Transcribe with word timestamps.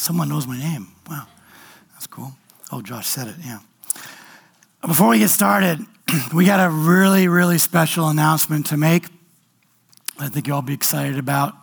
Someone 0.00 0.30
knows 0.30 0.46
my 0.46 0.58
name. 0.58 0.88
Wow, 1.10 1.26
that's 1.92 2.06
cool. 2.06 2.32
Oh, 2.72 2.80
Josh 2.80 3.06
said 3.06 3.28
it, 3.28 3.34
yeah. 3.44 3.58
Before 4.80 5.08
we 5.10 5.18
get 5.18 5.28
started, 5.28 5.84
we 6.34 6.46
got 6.46 6.66
a 6.66 6.70
really, 6.70 7.28
really 7.28 7.58
special 7.58 8.08
announcement 8.08 8.64
to 8.66 8.78
make. 8.78 9.08
I 10.18 10.30
think 10.30 10.46
you'll 10.46 10.56
all 10.56 10.62
be 10.62 10.72
excited 10.72 11.18
about. 11.18 11.54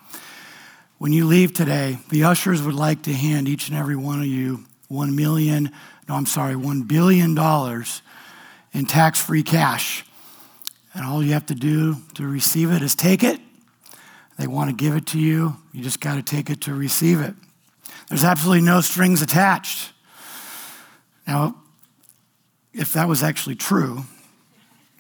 When 1.00 1.14
you 1.14 1.26
leave 1.26 1.52
today, 1.52 1.98
the 2.10 2.26
ushers 2.26 2.62
would 2.62 2.76
like 2.76 3.02
to 3.04 3.14
hand 3.14 3.48
each 3.48 3.70
and 3.70 3.78
every 3.78 3.96
one 3.96 4.20
of 4.20 4.28
you 4.28 4.66
one 4.88 5.16
million, 5.16 5.72
no, 6.08 6.14
I'm 6.14 6.28
sorry, 6.28 6.56
one 6.56 6.84
billion 6.84 7.34
dollars 7.34 8.04
in 8.72 8.86
tax 8.86 9.20
free 9.20 9.42
cash. 9.42 10.06
And 10.94 11.04
all 11.04 11.24
you 11.24 11.34
have 11.34 11.48
to 11.48 11.56
do 11.56 11.98
to 12.14 12.28
receive 12.28 12.72
it 12.72 12.84
is 12.84 12.94
take 12.94 13.24
it. 13.24 13.42
They 14.38 14.46
want 14.46 14.70
to 14.70 14.76
give 14.76 14.96
it 14.96 15.08
to 15.08 15.20
you. 15.20 15.58
You 15.74 15.82
just 15.82 16.00
got 16.00 16.16
to 16.16 16.22
take 16.22 16.52
it 16.52 16.62
to 16.62 16.76
receive 16.76 17.20
it. 17.20 17.34
There's 18.10 18.24
absolutely 18.24 18.62
no 18.62 18.82
strings 18.82 19.22
attached. 19.22 19.92
Now, 21.28 21.56
if 22.74 22.94
that 22.94 23.08
was 23.08 23.24
actually 23.24 23.56
true, 23.56 24.04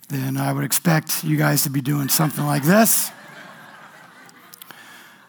then 0.09 0.37
I 0.37 0.51
would 0.51 0.63
expect 0.63 1.23
you 1.23 1.37
guys 1.37 1.63
to 1.63 1.69
be 1.69 1.81
doing 1.81 2.09
something 2.09 2.45
like 2.45 2.63
this 2.63 3.11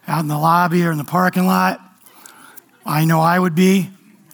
out 0.07 0.21
in 0.21 0.27
the 0.27 0.37
lobby 0.37 0.83
or 0.83 0.91
in 0.91 0.97
the 0.97 1.03
parking 1.03 1.45
lot. 1.45 1.79
I 2.85 3.05
know 3.05 3.21
I 3.21 3.37
would 3.37 3.53
be. 3.53 3.89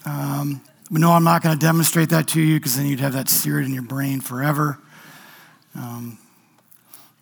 Um, 0.06 0.62
but 0.90 1.02
no, 1.02 1.12
I'm 1.12 1.24
not 1.24 1.44
going 1.44 1.58
to 1.58 1.64
demonstrate 1.64 2.10
that 2.10 2.28
to 2.30 2.42
you 2.42 2.60
because 2.60 2.78
then 2.78 2.86
you'd 2.86 3.02
have 3.02 3.14
that 3.14 3.28
seared 3.28 3.66
in 3.66 3.74
your 3.74 3.84
brain 3.84 4.22
forever. 4.22 4.80
Um, 5.76 6.18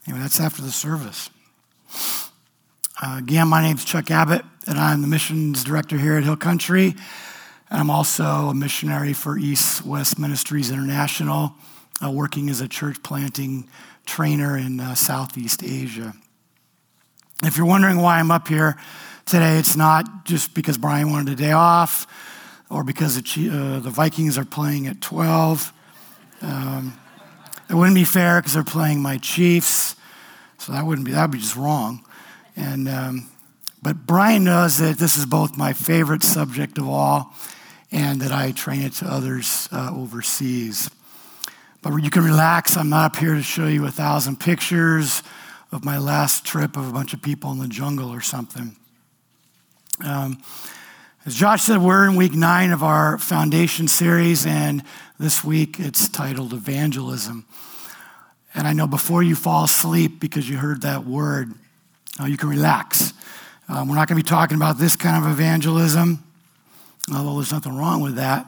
anyway, 0.06 0.22
that's 0.22 0.40
after 0.40 0.62
the 0.62 0.72
service. 0.72 1.30
Uh, 3.02 3.16
again, 3.18 3.48
my 3.48 3.60
name 3.60 3.76
is 3.76 3.84
Chuck 3.84 4.12
Abbott, 4.12 4.46
and 4.68 4.78
I'm 4.78 5.02
the 5.02 5.08
missions 5.08 5.64
director 5.64 5.98
here 5.98 6.16
at 6.16 6.24
Hill 6.24 6.36
Country. 6.36 6.94
And 7.72 7.80
I'm 7.80 7.90
also 7.90 8.24
a 8.24 8.54
missionary 8.54 9.14
for 9.14 9.36
East 9.36 9.84
West 9.84 10.20
Ministries 10.20 10.70
International, 10.70 11.56
uh, 12.04 12.12
working 12.12 12.52
as 12.52 12.62
a 12.62 12.68
church 12.68 13.02
planting 13.02 13.68
trainer 14.06 14.56
in 14.56 14.80
uh, 14.80 14.94
Southeast 14.94 15.64
Asia. 15.64 16.14
If 17.44 17.58
you're 17.58 17.66
wondering 17.66 17.98
why 17.98 18.20
I'm 18.20 18.30
up 18.30 18.48
here 18.48 18.78
today, 19.26 19.58
it's 19.58 19.76
not 19.76 20.26
just 20.26 20.54
because 20.54 20.78
Brian 20.78 21.12
wanted 21.12 21.34
a 21.34 21.36
day 21.36 21.52
off 21.52 22.06
or 22.70 22.84
because 22.84 23.20
the, 23.20 23.50
uh, 23.50 23.80
the 23.80 23.90
Vikings 23.90 24.38
are 24.38 24.46
playing 24.46 24.86
at 24.86 25.02
12. 25.02 25.74
Um, 26.44 27.00
it 27.72 27.74
wouldn't 27.74 27.96
be 27.96 28.06
fair 28.06 28.40
because 28.40 28.54
they're 28.54 28.64
playing 28.64 29.02
my 29.02 29.18
Chiefs, 29.18 29.96
so 30.60 30.74
that 30.74 30.86
wouldn't 30.86 31.08
be, 31.08 31.14
that 31.14 31.24
would 31.24 31.32
be 31.32 31.40
just 31.40 31.56
wrong. 31.56 32.06
And, 32.56 32.88
um, 32.88 33.30
but 33.82 34.06
Brian 34.06 34.44
knows 34.44 34.78
that 34.78 34.98
this 34.98 35.18
is 35.18 35.26
both 35.26 35.58
my 35.58 35.74
favorite 35.74 36.24
subject 36.24 36.78
of 36.78 36.88
all 36.88 37.34
and 37.92 38.22
that 38.22 38.32
I 38.32 38.52
train 38.52 38.82
it 38.82 38.94
to 38.94 39.06
others 39.06 39.70
uh, 39.72 39.92
overseas. 39.94 40.90
But 41.82 42.02
you 42.02 42.10
can 42.10 42.24
relax. 42.24 42.78
I'm 42.78 42.90
not 42.90 43.06
up 43.12 43.16
here 43.18 43.36
to 43.36 43.44
show 43.44 43.68
you 43.68 43.86
a 43.86 43.92
thousand 43.92 44.40
pictures 44.40 45.22
of 45.72 45.84
my 45.84 45.98
last 45.98 46.46
trip 46.46 46.78
of 46.78 46.88
a 46.88 46.92
bunch 46.92 47.14
of 47.14 47.22
people 47.22 47.52
in 47.52 47.60
the 47.60 47.68
jungle 47.68 48.10
or 48.10 48.22
something. 48.22 48.76
Um, 50.04 50.42
as 51.26 51.36
Josh 51.36 51.64
said, 51.64 51.82
we're 51.82 52.08
in 52.08 52.16
week 52.16 52.34
nine 52.34 52.72
of 52.72 52.84
our 52.84 53.18
foundation 53.18 53.88
series, 53.88 54.46
and 54.46 54.84
this 55.20 55.44
week 55.44 55.80
it's 55.80 56.10
titled 56.10 56.52
Evangelism. 56.52 57.46
And 58.54 58.68
I 58.68 58.74
know 58.74 58.88
before 58.88 59.24
you 59.24 59.36
fall 59.36 59.64
asleep 59.64 60.20
because 60.20 60.50
you 60.50 60.58
heard 60.58 60.82
that 60.82 61.06
word, 61.06 61.54
uh, 62.20 62.26
you 62.26 62.38
can 62.38 62.50
relax. 62.50 63.14
Um, 63.68 63.88
we're 63.88 63.96
not 63.96 64.08
going 64.08 64.18
to 64.18 64.24
be 64.24 64.30
talking 64.30 64.58
about 64.58 64.78
this 64.78 64.96
kind 64.96 65.24
of 65.24 65.32
evangelism, 65.32 66.24
although 67.14 67.36
there's 67.36 67.52
nothing 67.52 67.76
wrong 67.76 68.02
with 68.02 68.16
that. 68.16 68.46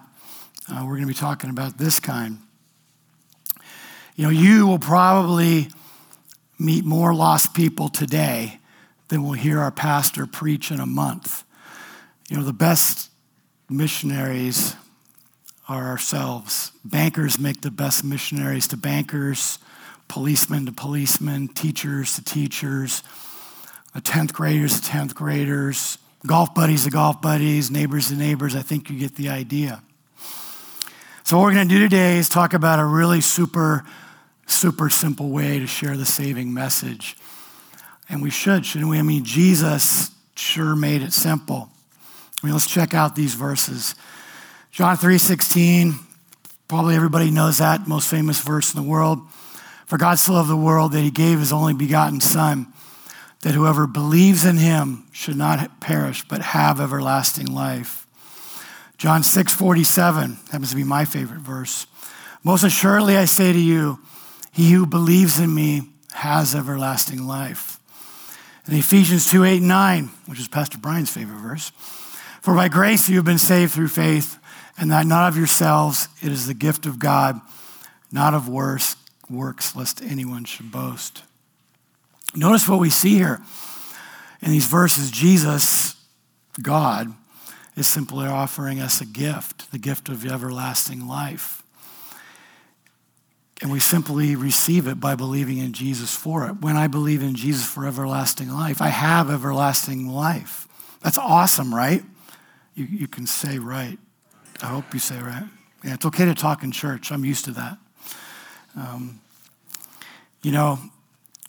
Uh, 0.70 0.82
we're 0.82 0.96
going 0.96 1.02
to 1.02 1.08
be 1.08 1.14
talking 1.14 1.50
about 1.50 1.78
this 1.78 2.00
kind. 2.00 2.40
You 4.16 4.26
know, 4.26 4.30
you 4.30 4.68
will 4.68 4.80
probably 4.80 5.70
meet 6.60 6.86
more 6.86 7.14
lost 7.14 7.54
people 7.54 7.90
today 7.90 8.60
than 9.08 9.24
we'll 9.24 9.34
hear 9.34 9.60
our 9.60 9.72
pastor 9.72 10.26
preach 10.26 10.72
in 10.72 10.80
a 10.80 10.86
month. 10.86 11.44
You 12.30 12.38
know, 12.38 12.44
the 12.44 12.54
best 12.54 13.10
missionaries 13.70 14.76
are 15.68 15.88
ourselves. 15.88 16.72
Bankers 16.84 17.40
make 17.40 17.62
the 17.62 17.72
best 17.72 18.04
missionaries 18.04 18.68
to 18.68 18.78
bankers, 18.78 19.60
policemen 20.08 20.66
to 20.66 20.72
policemen, 20.72 21.48
teachers 21.48 22.16
to 22.16 22.24
teachers 22.24 23.04
a 23.96 24.02
10th 24.02 24.34
graders 24.34 24.80
to 24.80 24.92
10th 24.92 25.16
graders, 25.16 25.98
golf 26.28 26.54
buddies 26.54 26.84
to 26.84 26.90
golf 26.90 27.22
buddies, 27.22 27.72
neighbors 27.72 28.10
to 28.10 28.16
neighbors. 28.16 28.56
I 28.56 28.62
think 28.62 28.90
you 28.90 29.00
get 29.00 29.16
the 29.16 29.30
idea. 29.30 29.82
So, 31.24 31.38
what 31.38 31.46
we're 31.46 31.54
going 31.54 31.70
to 31.70 31.74
do 31.74 31.80
today 31.80 32.18
is 32.18 32.28
talk 32.28 32.54
about 32.54 32.78
a 32.80 32.86
really 32.86 33.22
super, 33.22 33.86
super 34.46 34.90
simple 34.90 35.30
way 35.30 35.60
to 35.60 35.66
share 35.66 35.96
the 35.96 36.06
saving 36.06 36.54
message. 36.54 37.18
And 38.10 38.22
we 38.22 38.30
should, 38.30 38.66
shouldn't 38.66 38.92
we? 38.92 39.00
I 39.00 39.02
mean, 39.02 39.24
Jesus 39.24 40.12
sure 40.36 40.76
made 40.76 41.02
it 41.02 41.14
simple. 41.14 41.70
I 42.44 42.46
mean, 42.46 42.54
let's 42.54 42.70
check 42.70 42.94
out 42.94 43.16
these 43.16 43.34
verses. 43.34 43.96
John 44.72 44.98
3:16, 44.98 45.96
probably 46.68 46.96
everybody 46.96 47.32
knows 47.32 47.60
that, 47.60 47.88
most 47.88 48.10
famous 48.10 48.42
verse 48.42 48.74
in 48.74 48.84
the 48.84 48.88
world. 48.88 49.26
For 49.86 49.98
God 49.98 50.20
so 50.20 50.34
loved 50.34 50.50
the 50.50 50.58
world 50.58 50.92
that 50.92 51.02
he 51.02 51.12
gave 51.12 51.40
his 51.40 51.54
only 51.54 51.74
begotten 51.74 52.20
son 52.20 52.74
that 53.46 53.54
whoever 53.54 53.86
believes 53.86 54.44
in 54.44 54.58
him 54.58 55.06
should 55.12 55.36
not 55.36 55.80
perish 55.80 56.28
but 56.28 56.42
have 56.42 56.82
everlasting 56.82 57.46
life. 57.46 58.08
John 58.98 59.22
6 59.22 59.54
47 59.54 60.40
happens 60.52 60.72
to 60.72 60.76
be 60.76 60.84
my 60.84 61.06
favorite 61.06 61.42
verse. 61.42 61.86
Most 62.44 62.64
assuredly, 62.64 63.16
I 63.16 63.26
say 63.26 63.54
to 63.54 63.60
you, 63.60 64.00
he 64.52 64.72
who 64.72 64.88
believes 64.88 65.38
in 65.38 65.54
me 65.54 65.84
has 66.14 66.56
everlasting 66.56 67.28
life. 67.28 67.80
And 68.66 68.76
Ephesians 68.76 69.30
2 69.30 69.44
8 69.44 69.58
and 69.58 69.68
9, 69.68 70.10
which 70.26 70.40
is 70.40 70.48
Pastor 70.48 70.80
Brian's 70.80 71.12
favorite 71.12 71.38
verse. 71.38 71.70
For 72.42 72.56
by 72.56 72.68
grace 72.68 73.08
you 73.08 73.18
have 73.18 73.26
been 73.26 73.38
saved 73.38 73.74
through 73.74 73.90
faith, 73.90 74.40
and 74.76 74.90
that 74.90 75.06
not 75.06 75.28
of 75.28 75.38
yourselves, 75.38 76.08
it 76.24 76.32
is 76.32 76.48
the 76.48 76.56
gift 76.56 76.88
of 76.88 76.98
God, 76.98 77.40
not 78.12 78.34
of 78.34 78.50
works, 78.50 78.96
works 79.30 79.76
lest 79.76 80.02
anyone 80.02 80.46
should 80.46 80.72
boast. 80.72 81.22
Notice 82.36 82.68
what 82.68 82.80
we 82.80 82.90
see 82.90 83.16
here 83.16 83.42
in 84.42 84.52
these 84.52 84.68
verses 84.68 85.10
Jesus, 85.10 85.96
God, 86.62 87.14
is 87.76 87.88
simply 87.88 88.26
offering 88.26 88.80
us 88.80 89.02
a 89.02 89.06
gift, 89.06 89.72
the 89.72 89.78
gift 89.78 90.10
of 90.10 90.26
everlasting 90.26 91.08
life. 91.08 91.64
And 93.62 93.72
we 93.72 93.80
simply 93.80 94.36
receive 94.36 94.86
it 94.88 95.00
by 95.00 95.16
believing 95.16 95.60
in 95.60 95.72
Jesus 95.72 96.14
for 96.14 96.46
it. 96.48 96.62
When 96.62 96.76
I 96.76 96.88
believe 96.88 97.24
in 97.24 97.36
Jesus 97.36 97.66
for 97.66 97.88
everlasting 97.88 98.50
life, 98.50 98.82
I 98.82 98.90
have 98.90 99.32
everlasting 99.32 100.10
life. 100.10 100.68
That's 101.02 101.18
awesome, 101.18 101.74
right? 101.74 102.04
You, 102.74 102.86
you 102.86 103.08
can 103.08 103.26
say 103.26 103.58
right. 103.58 103.98
I 104.62 104.68
hope 104.68 104.94
you 104.94 105.00
say 105.00 105.20
right. 105.20 105.48
Yeah, 105.84 105.94
it's 105.94 106.06
okay 106.06 106.26
to 106.26 106.34
talk 106.34 106.64
in 106.64 106.72
church. 106.72 107.12
I'm 107.12 107.24
used 107.24 107.46
to 107.46 107.52
that. 107.52 107.78
Um, 108.76 109.22
you 110.44 110.52
know, 110.52 110.80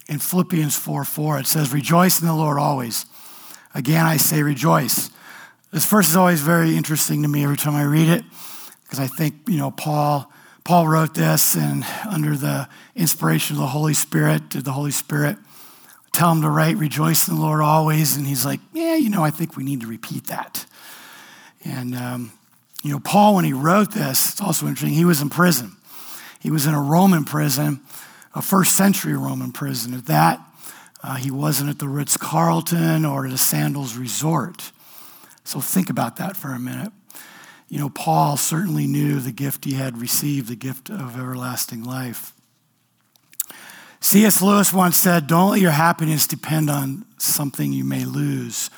in 0.09 0.19
Philippians 0.19 0.77
4 0.77 1.05
4, 1.05 1.41
it 1.41 1.47
says, 1.47 1.73
Rejoice 1.73 2.21
in 2.21 2.27
the 2.27 2.35
Lord 2.35 2.59
always. 2.59 3.07
Again, 3.75 4.07
I 4.07 4.17
say 4.17 4.43
rejoice. 4.43 5.11
This 5.71 5.85
verse 5.85 6.09
is 6.09 6.17
always 6.17 6.41
very 6.41 6.77
interesting 6.77 7.23
to 7.23 7.29
me 7.29 7.45
every 7.45 7.57
time 7.57 7.75
I 7.75 7.85
read 7.85 8.09
it 8.09 8.25
because 8.83 9.01
I 9.01 9.07
think, 9.07 9.49
you 9.49 9.59
know, 9.59 9.71
Paul. 9.71 10.33
Paul 10.65 10.89
wrote 10.89 11.15
this, 11.15 11.55
and 11.55 11.85
under 12.11 12.35
the 12.35 12.69
inspiration 12.97 13.55
of 13.55 13.61
the 13.61 13.69
Holy 13.69 13.95
Spirit, 13.95 14.49
did 14.49 14.65
the 14.65 14.73
Holy 14.73 14.91
Spirit 14.91 15.37
tell 16.13 16.33
him 16.33 16.43
to 16.43 16.51
write, 16.51 16.77
Rejoice 16.77 17.29
in 17.29 17.37
the 17.37 17.41
Lord 17.41 17.61
always? 17.61 18.17
And 18.17 18.27
he's 18.27 18.45
like, 18.45 18.59
Yeah, 18.73 18.97
you 18.97 19.09
know, 19.09 19.23
I 19.23 19.31
think 19.31 19.57
we 19.57 19.63
need 19.63 19.83
to 19.83 19.87
repeat 19.87 20.27
that. 20.27 20.67
And, 21.65 21.95
um, 21.95 22.33
you 22.83 22.91
know, 22.91 22.99
Paul, 22.99 23.37
when 23.37 23.45
he 23.45 23.53
wrote 23.53 23.93
this, 23.93 24.33
it's 24.33 24.41
also 24.41 24.67
interesting, 24.67 24.95
he 24.95 25.05
was 25.05 25.21
in 25.21 25.31
prison. 25.31 25.77
He 26.41 26.51
was 26.51 26.67
in 26.67 26.75
a 26.75 26.81
Roman 26.81 27.25
prison 27.25 27.81
a 28.37 28.43
first 28.43 28.77
century 28.77 29.17
Roman 29.17 29.51
prison. 29.51 29.95
At 29.95 30.07
that, 30.07 30.41
uh, 31.03 31.17
he 31.17 31.31
wasn't 31.31 31.71
at 31.71 31.79
the 31.79 31.89
Ritz 31.89 32.19
Carlton 32.19 33.05
or 33.07 33.27
at 33.27 33.33
a 33.33 33.39
Sandals 33.39 33.97
resort. 33.97 34.71
So 35.43 35.61
think 35.61 35.89
about 35.89 36.17
that 36.17 36.37
for 36.37 36.53
a 36.53 36.59
minute. 36.59 36.93
You 37.69 37.81
know, 37.81 37.89
Paul 37.89 38.37
certainly 38.37 38.87
knew 38.87 39.21
the 39.21 39.33
gift 39.33 39.65
he 39.65 39.73
had 39.73 39.99
received, 39.99 40.49
the 40.49 40.55
gift 40.55 40.91
of 40.91 41.19
everlasting 41.19 41.83
life. 41.83 42.35
C.S. 44.01 44.43
Lewis 44.43 44.73
once 44.73 44.99
said, 44.99 45.27
Don't 45.27 45.53
let 45.53 45.61
your 45.61 45.73
happiness 45.73 46.27
depend 46.27 46.69
on 46.69 47.07
something 47.19 47.73
you 47.73 47.85
may 47.85 48.05
lose. 48.05 48.71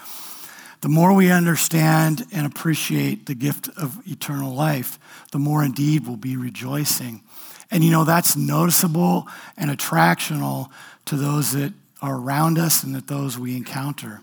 The 0.80 0.88
more 0.88 1.12
we 1.12 1.32
understand 1.32 2.24
and 2.32 2.46
appreciate 2.46 3.26
the 3.26 3.34
gift 3.34 3.68
of 3.76 3.98
eternal 4.06 4.54
life, 4.54 4.98
the 5.32 5.38
more 5.40 5.64
indeed 5.64 6.06
we'll 6.06 6.16
be 6.16 6.36
rejoicing. 6.36 7.22
And 7.70 7.84
you 7.84 7.90
know, 7.90 8.04
that's 8.04 8.36
noticeable 8.36 9.26
and 9.56 9.70
attractional 9.70 10.70
to 11.06 11.16
those 11.16 11.52
that 11.52 11.72
are 12.00 12.16
around 12.16 12.58
us 12.58 12.82
and 12.82 12.94
that 12.94 13.06
those 13.06 13.38
we 13.38 13.56
encounter. 13.56 14.20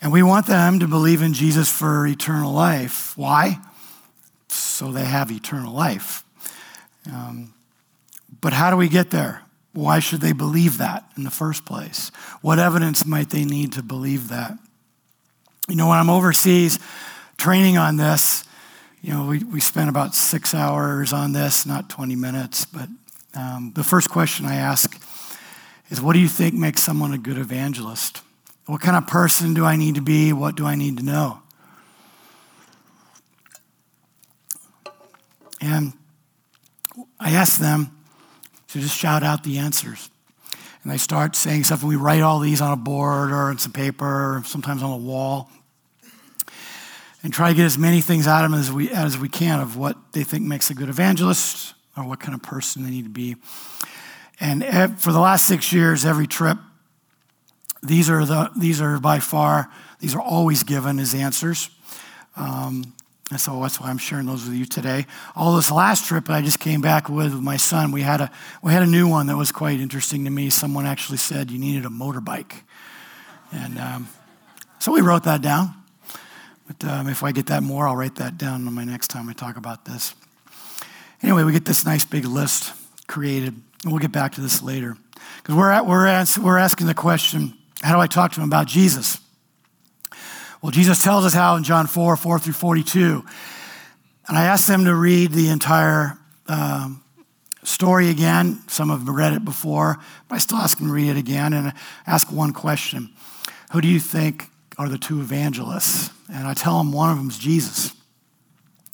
And 0.00 0.12
we 0.12 0.22
want 0.22 0.46
them 0.46 0.78
to 0.78 0.86
believe 0.86 1.22
in 1.22 1.32
Jesus 1.32 1.70
for 1.70 2.06
eternal 2.06 2.52
life. 2.52 3.16
Why? 3.16 3.58
So 4.48 4.92
they 4.92 5.04
have 5.04 5.30
eternal 5.32 5.74
life. 5.74 6.24
Um, 7.12 7.52
but 8.40 8.52
how 8.52 8.70
do 8.70 8.76
we 8.76 8.88
get 8.88 9.10
there? 9.10 9.42
Why 9.72 9.98
should 9.98 10.20
they 10.20 10.32
believe 10.32 10.78
that 10.78 11.04
in 11.16 11.24
the 11.24 11.30
first 11.30 11.64
place? 11.64 12.10
What 12.40 12.58
evidence 12.58 13.04
might 13.04 13.30
they 13.30 13.44
need 13.44 13.72
to 13.72 13.82
believe 13.82 14.28
that? 14.28 14.56
You 15.68 15.76
know, 15.76 15.88
when 15.88 15.98
I'm 15.98 16.10
overseas 16.10 16.78
training 17.36 17.76
on 17.76 17.96
this, 17.96 18.44
you 19.02 19.12
know, 19.12 19.26
we, 19.26 19.38
we 19.44 19.60
spent 19.60 19.88
about 19.88 20.14
six 20.14 20.54
hours 20.54 21.12
on 21.12 21.32
this, 21.32 21.64
not 21.64 21.88
20 21.88 22.16
minutes, 22.16 22.64
but 22.64 22.88
um, 23.34 23.72
the 23.74 23.84
first 23.84 24.10
question 24.10 24.46
I 24.46 24.56
ask 24.56 25.00
is 25.90 26.00
what 26.00 26.14
do 26.14 26.18
you 26.18 26.28
think 26.28 26.54
makes 26.54 26.82
someone 26.82 27.12
a 27.12 27.18
good 27.18 27.38
evangelist? 27.38 28.22
What 28.66 28.80
kind 28.80 28.96
of 28.96 29.06
person 29.06 29.54
do 29.54 29.64
I 29.64 29.76
need 29.76 29.94
to 29.94 30.02
be? 30.02 30.32
What 30.32 30.56
do 30.56 30.66
I 30.66 30.74
need 30.74 30.98
to 30.98 31.04
know? 31.04 31.40
And 35.60 35.92
I 37.18 37.30
ask 37.30 37.58
them 37.58 37.96
to 38.68 38.80
just 38.80 38.96
shout 38.96 39.22
out 39.22 39.44
the 39.44 39.58
answers. 39.58 40.10
And 40.82 40.92
they 40.92 40.98
start 40.98 41.34
saying 41.34 41.64
stuff, 41.64 41.80
and 41.80 41.88
we 41.88 41.96
write 41.96 42.22
all 42.22 42.38
these 42.40 42.60
on 42.60 42.72
a 42.72 42.76
board 42.76 43.30
or 43.30 43.50
on 43.50 43.58
some 43.58 43.72
paper, 43.72 44.36
or 44.38 44.42
sometimes 44.44 44.82
on 44.82 44.90
a 44.90 44.96
wall, 44.96 45.50
and 47.28 47.34
try 47.34 47.50
to 47.50 47.54
get 47.54 47.66
as 47.66 47.76
many 47.76 48.00
things 48.00 48.26
out 48.26 48.42
of 48.42 48.50
them 48.50 48.58
as 48.58 48.72
we, 48.72 48.88
as 48.88 49.18
we 49.18 49.28
can 49.28 49.60
of 49.60 49.76
what 49.76 49.98
they 50.12 50.24
think 50.24 50.44
makes 50.44 50.70
a 50.70 50.74
good 50.74 50.88
evangelist 50.88 51.74
or 51.94 52.04
what 52.04 52.20
kind 52.20 52.34
of 52.34 52.42
person 52.42 52.84
they 52.84 52.90
need 52.90 53.04
to 53.04 53.10
be. 53.10 53.36
And 54.40 54.64
for 54.98 55.12
the 55.12 55.20
last 55.20 55.44
six 55.44 55.70
years, 55.70 56.06
every 56.06 56.26
trip, 56.26 56.56
these 57.82 58.08
are, 58.08 58.24
the, 58.24 58.50
these 58.56 58.80
are 58.80 58.98
by 58.98 59.18
far, 59.18 59.70
these 60.00 60.14
are 60.14 60.22
always 60.22 60.64
given 60.64 60.98
as 60.98 61.14
answers. 61.14 61.68
Um, 62.34 62.94
and 63.30 63.38
so 63.38 63.60
that's 63.60 63.78
why 63.78 63.90
I'm 63.90 63.98
sharing 63.98 64.24
those 64.24 64.46
with 64.46 64.54
you 64.54 64.64
today. 64.64 65.04
All 65.36 65.54
this 65.54 65.70
last 65.70 66.06
trip 66.06 66.30
I 66.30 66.40
just 66.40 66.60
came 66.60 66.80
back 66.80 67.10
with, 67.10 67.34
with 67.34 67.42
my 67.42 67.58
son, 67.58 67.92
we 67.92 68.00
had, 68.00 68.22
a, 68.22 68.30
we 68.62 68.72
had 68.72 68.82
a 68.82 68.86
new 68.86 69.06
one 69.06 69.26
that 69.26 69.36
was 69.36 69.52
quite 69.52 69.80
interesting 69.80 70.24
to 70.24 70.30
me. 70.30 70.48
Someone 70.48 70.86
actually 70.86 71.18
said 71.18 71.50
you 71.50 71.58
needed 71.58 71.84
a 71.84 71.90
motorbike. 71.90 72.62
And 73.52 73.78
um, 73.78 74.08
so 74.78 74.92
we 74.92 75.02
wrote 75.02 75.24
that 75.24 75.42
down. 75.42 75.74
But 76.68 76.88
um, 76.88 77.08
if 77.08 77.24
I 77.24 77.32
get 77.32 77.46
that 77.46 77.62
more, 77.62 77.88
I'll 77.88 77.96
write 77.96 78.16
that 78.16 78.36
down 78.36 78.66
on 78.66 78.74
my 78.74 78.84
next 78.84 79.08
time 79.08 79.28
I 79.28 79.32
talk 79.32 79.56
about 79.56 79.86
this. 79.86 80.14
Anyway, 81.22 81.42
we 81.42 81.52
get 81.52 81.64
this 81.64 81.84
nice 81.84 82.04
big 82.04 82.26
list 82.26 82.74
created, 83.06 83.54
and 83.82 83.92
we'll 83.92 83.98
get 83.98 84.12
back 84.12 84.34
to 84.34 84.42
this 84.42 84.62
later. 84.62 84.96
Because 85.38 85.54
we're, 85.54 85.82
we're, 85.82 86.06
ask, 86.06 86.40
we're 86.40 86.58
asking 86.58 86.86
the 86.86 86.94
question 86.94 87.54
how 87.80 87.94
do 87.94 88.00
I 88.00 88.06
talk 88.06 88.32
to 88.32 88.40
him 88.40 88.46
about 88.46 88.66
Jesus? 88.66 89.18
Well, 90.60 90.72
Jesus 90.72 91.02
tells 91.02 91.24
us 91.24 91.32
how 91.32 91.56
in 91.56 91.64
John 91.64 91.86
4 91.86 92.16
4 92.16 92.38
through 92.38 92.52
42. 92.52 93.24
And 94.26 94.36
I 94.36 94.44
asked 94.44 94.66
them 94.66 94.84
to 94.84 94.94
read 94.94 95.32
the 95.32 95.48
entire 95.48 96.18
um, 96.48 97.02
story 97.62 98.10
again. 98.10 98.60
Some 98.66 98.90
have 98.90 99.08
read 99.08 99.32
it 99.32 99.44
before, 99.44 99.98
but 100.28 100.34
I 100.34 100.38
still 100.38 100.58
ask 100.58 100.76
them 100.76 100.88
to 100.88 100.92
read 100.92 101.08
it 101.08 101.16
again 101.16 101.52
and 101.52 101.72
ask 102.06 102.30
one 102.30 102.52
question 102.52 103.10
Who 103.72 103.80
do 103.80 103.88
you 103.88 104.00
think 104.00 104.50
are 104.78 104.88
the 104.88 104.98
two 104.98 105.20
evangelists? 105.20 106.10
And 106.32 106.46
I 106.46 106.54
tell 106.54 106.78
them 106.78 106.92
one 106.92 107.10
of 107.10 107.16
them 107.18 107.28
is 107.28 107.38
Jesus. 107.38 107.92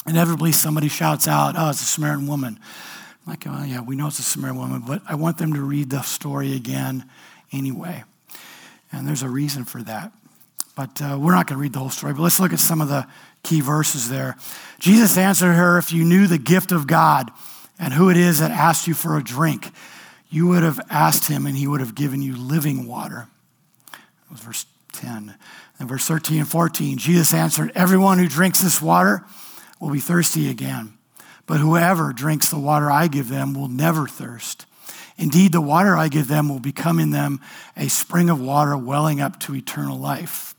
Inevitably, 0.06 0.52
somebody 0.52 0.88
shouts 0.88 1.28
out, 1.28 1.54
Oh, 1.56 1.70
it's 1.70 1.82
a 1.82 1.84
Samaritan 1.84 2.26
woman. 2.26 2.58
I'm 3.26 3.30
like, 3.30 3.46
oh, 3.46 3.64
yeah, 3.64 3.80
we 3.80 3.96
know 3.96 4.08
it's 4.08 4.18
a 4.18 4.22
Samaritan 4.22 4.60
woman, 4.60 4.82
but 4.86 5.02
I 5.08 5.14
want 5.14 5.38
them 5.38 5.54
to 5.54 5.62
read 5.62 5.90
the 5.90 6.02
story 6.02 6.54
again 6.54 7.08
anyway. 7.52 8.04
And 8.92 9.08
there's 9.08 9.22
a 9.22 9.28
reason 9.28 9.64
for 9.64 9.82
that. 9.82 10.12
But 10.76 11.00
uh, 11.00 11.18
we're 11.20 11.34
not 11.34 11.46
going 11.46 11.56
to 11.56 11.62
read 11.62 11.72
the 11.72 11.78
whole 11.78 11.90
story, 11.90 12.12
but 12.12 12.22
let's 12.22 12.40
look 12.40 12.52
at 12.52 12.58
some 12.58 12.80
of 12.80 12.88
the 12.88 13.06
key 13.42 13.60
verses 13.60 14.08
there. 14.08 14.36
Jesus 14.78 15.16
answered 15.16 15.52
her, 15.52 15.78
If 15.78 15.92
you 15.92 16.04
knew 16.04 16.26
the 16.26 16.38
gift 16.38 16.72
of 16.72 16.86
God 16.86 17.30
and 17.78 17.92
who 17.92 18.10
it 18.10 18.16
is 18.16 18.40
that 18.40 18.50
asked 18.50 18.88
you 18.88 18.94
for 18.94 19.16
a 19.16 19.22
drink, 19.22 19.70
you 20.28 20.48
would 20.48 20.64
have 20.64 20.80
asked 20.90 21.28
him 21.28 21.46
and 21.46 21.56
he 21.56 21.66
would 21.66 21.80
have 21.80 21.94
given 21.94 22.22
you 22.22 22.36
living 22.36 22.86
water. 22.86 23.28
That 23.92 24.30
was 24.30 24.40
verse 24.40 24.66
10. 24.92 25.36
And 25.78 25.88
verse 25.88 26.06
13 26.06 26.38
and 26.38 26.48
14, 26.48 26.98
Jesus 26.98 27.34
answered, 27.34 27.72
Everyone 27.74 28.18
who 28.18 28.28
drinks 28.28 28.60
this 28.60 28.80
water 28.80 29.24
will 29.80 29.90
be 29.90 30.00
thirsty 30.00 30.48
again. 30.48 30.94
But 31.46 31.60
whoever 31.60 32.12
drinks 32.12 32.48
the 32.48 32.58
water 32.58 32.90
I 32.90 33.08
give 33.08 33.28
them 33.28 33.54
will 33.54 33.68
never 33.68 34.06
thirst. 34.06 34.66
Indeed, 35.16 35.52
the 35.52 35.60
water 35.60 35.96
I 35.96 36.08
give 36.08 36.28
them 36.28 36.48
will 36.48 36.60
become 36.60 36.98
in 36.98 37.10
them 37.10 37.40
a 37.76 37.88
spring 37.88 38.30
of 38.30 38.40
water 38.40 38.76
welling 38.76 39.20
up 39.20 39.38
to 39.40 39.54
eternal 39.54 39.98
life. 39.98 40.54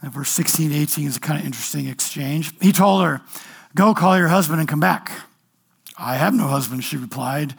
And 0.00 0.12
verse 0.12 0.30
16 0.30 0.70
to 0.70 0.76
18 0.76 1.06
is 1.06 1.16
a 1.16 1.20
kind 1.20 1.38
of 1.38 1.46
interesting 1.46 1.86
exchange. 1.86 2.52
He 2.60 2.72
told 2.72 3.04
her, 3.04 3.20
Go 3.74 3.94
call 3.94 4.18
your 4.18 4.28
husband 4.28 4.60
and 4.60 4.68
come 4.68 4.80
back. 4.80 5.12
I 5.96 6.16
have 6.16 6.34
no 6.34 6.48
husband, 6.48 6.82
she 6.82 6.96
replied. 6.96 7.54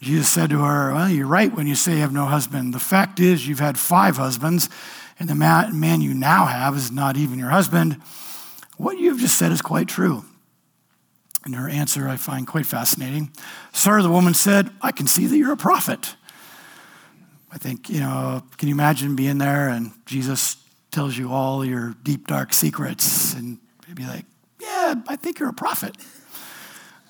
Jesus 0.00 0.28
said 0.28 0.50
to 0.50 0.62
her, 0.62 0.92
Well, 0.92 1.08
you're 1.08 1.26
right 1.26 1.54
when 1.54 1.66
you 1.66 1.74
say 1.74 1.94
you 1.94 2.00
have 2.00 2.12
no 2.12 2.26
husband. 2.26 2.74
The 2.74 2.78
fact 2.78 3.20
is, 3.20 3.48
you've 3.48 3.58
had 3.58 3.78
five 3.78 4.18
husbands, 4.18 4.68
and 5.20 5.28
the 5.28 5.34
man 5.34 6.00
you 6.00 6.14
now 6.14 6.46
have 6.46 6.74
is 6.74 6.90
not 6.90 7.18
even 7.18 7.38
your 7.38 7.50
husband. 7.50 8.00
What 8.78 8.98
you've 8.98 9.20
just 9.20 9.38
said 9.38 9.52
is 9.52 9.60
quite 9.60 9.86
true. 9.86 10.24
And 11.44 11.54
her 11.54 11.68
answer 11.68 12.08
I 12.08 12.16
find 12.16 12.46
quite 12.46 12.64
fascinating. 12.64 13.30
Sir, 13.72 14.02
the 14.02 14.08
woman 14.08 14.32
said, 14.32 14.70
I 14.80 14.92
can 14.92 15.06
see 15.06 15.26
that 15.26 15.36
you're 15.36 15.52
a 15.52 15.58
prophet. 15.58 16.16
I 17.52 17.58
think, 17.58 17.90
you 17.90 18.00
know, 18.00 18.42
can 18.56 18.68
you 18.68 18.74
imagine 18.74 19.14
being 19.14 19.38
there 19.38 19.68
and 19.68 19.92
Jesus 20.06 20.56
tells 20.90 21.18
you 21.18 21.30
all 21.30 21.64
your 21.64 21.94
deep, 22.02 22.26
dark 22.26 22.52
secrets 22.54 23.34
and 23.34 23.58
be 23.94 24.06
like, 24.06 24.24
yeah, 24.60 24.94
I 25.06 25.16
think 25.16 25.38
you're 25.38 25.50
a 25.50 25.54
prophet. 25.54 25.96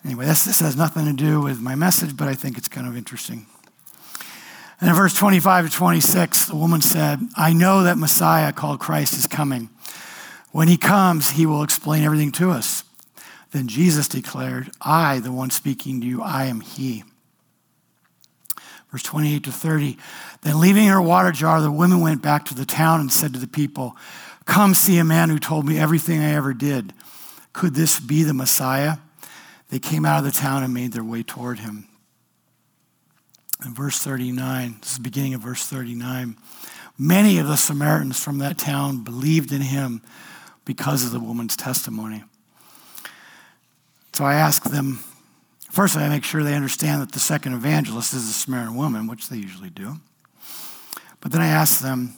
Anyway, 0.05 0.25
this, 0.25 0.45
this 0.45 0.61
has 0.61 0.76
nothing 0.76 1.05
to 1.05 1.12
do 1.12 1.40
with 1.40 1.61
my 1.61 1.75
message, 1.75 2.17
but 2.17 2.26
I 2.26 2.35
think 2.35 2.59
it's 2.59 2.69
kind 2.69 2.87
of 2.87 2.97
interesting. 2.97 3.47
And 4.80 4.88
in 4.88 4.96
verse 4.96 5.14
25 5.14 5.70
to 5.70 5.76
26, 5.76 6.46
the 6.46 6.56
woman 6.56 6.80
said, 6.80 7.20
I 7.37 7.52
know 7.52 7.82
that 7.82 7.99
Messiah 7.99 8.52
called 8.52 8.80
Christ 8.80 9.14
is 9.14 9.26
coming. 9.26 9.68
When 10.52 10.68
he 10.68 10.78
comes, 10.78 11.30
he 11.30 11.44
will 11.44 11.62
explain 11.62 12.02
everything 12.02 12.32
to 12.32 12.50
us. 12.50 12.82
Then 13.52 13.68
Jesus 13.68 14.08
declared, 14.08 14.70
I, 14.80 15.18
the 15.18 15.32
one 15.32 15.50
speaking 15.50 16.00
to 16.00 16.06
you, 16.06 16.22
I 16.22 16.46
am 16.46 16.60
he. 16.60 17.04
Verse 18.90 19.02
28 19.02 19.44
to 19.44 19.52
30. 19.52 19.99
Then, 20.42 20.60
leaving 20.60 20.87
her 20.87 21.00
water 21.00 21.30
jar, 21.30 21.60
the 21.60 21.70
women 21.70 22.00
went 22.00 22.22
back 22.22 22.44
to 22.46 22.54
the 22.54 22.64
town 22.64 23.00
and 23.00 23.12
said 23.12 23.32
to 23.34 23.38
the 23.38 23.46
people, 23.46 23.96
Come 24.46 24.75
see 24.75 24.99
a 24.99 25.04
man 25.04 25.28
who 25.28 25.38
told 25.38 25.66
me 25.66 25.78
everything 25.78 26.20
I 26.20 26.32
ever 26.34 26.52
did. 26.52 26.92
Could 27.52 27.75
this 27.75 28.00
be 28.00 28.22
the 28.22 28.34
Messiah? 28.34 28.96
They 29.68 29.78
came 29.78 30.04
out 30.04 30.18
of 30.18 30.25
the 30.25 30.32
town 30.32 30.64
and 30.64 30.75
made 30.75 30.92
their 30.92 31.04
way 31.04 31.22
toward 31.22 31.60
him. 31.60 31.87
In 33.64 33.75
verse 33.75 33.99
39, 33.99 34.79
this 34.81 34.93
is 34.93 34.97
the 34.97 35.02
beginning 35.02 35.35
of 35.35 35.43
verse 35.43 35.67
39, 35.67 36.37
many 36.97 37.38
of 37.38 37.47
the 37.47 37.57
Samaritans 37.57 38.23
from 38.23 38.38
that 38.38 38.57
town 38.57 39.05
believed 39.05 39.52
in 39.52 39.61
him 39.61 40.02
because 40.64 41.05
of 41.05 41.11
the 41.12 41.21
woman's 41.21 41.57
testimony. 41.57 42.25
So 44.14 44.25
I 44.25 44.35
ask 44.35 44.64
them, 44.64 45.00
first, 45.71 45.97
I 45.97 46.09
make 46.09 46.25
sure 46.25 46.43
they 46.43 46.55
understand 46.55 47.02
that 47.02 47.12
the 47.12 47.21
second 47.21 47.52
evangelist 47.52 48.14
is 48.14 48.29
a 48.29 48.33
Samaritan 48.33 48.76
woman, 48.76 49.07
which 49.07 49.29
they 49.29 49.37
usually 49.37 49.71
do. 49.71 49.97
But 51.21 51.33
then 51.33 51.43
I 51.43 51.49
ask 51.49 51.81
them, 51.81 52.14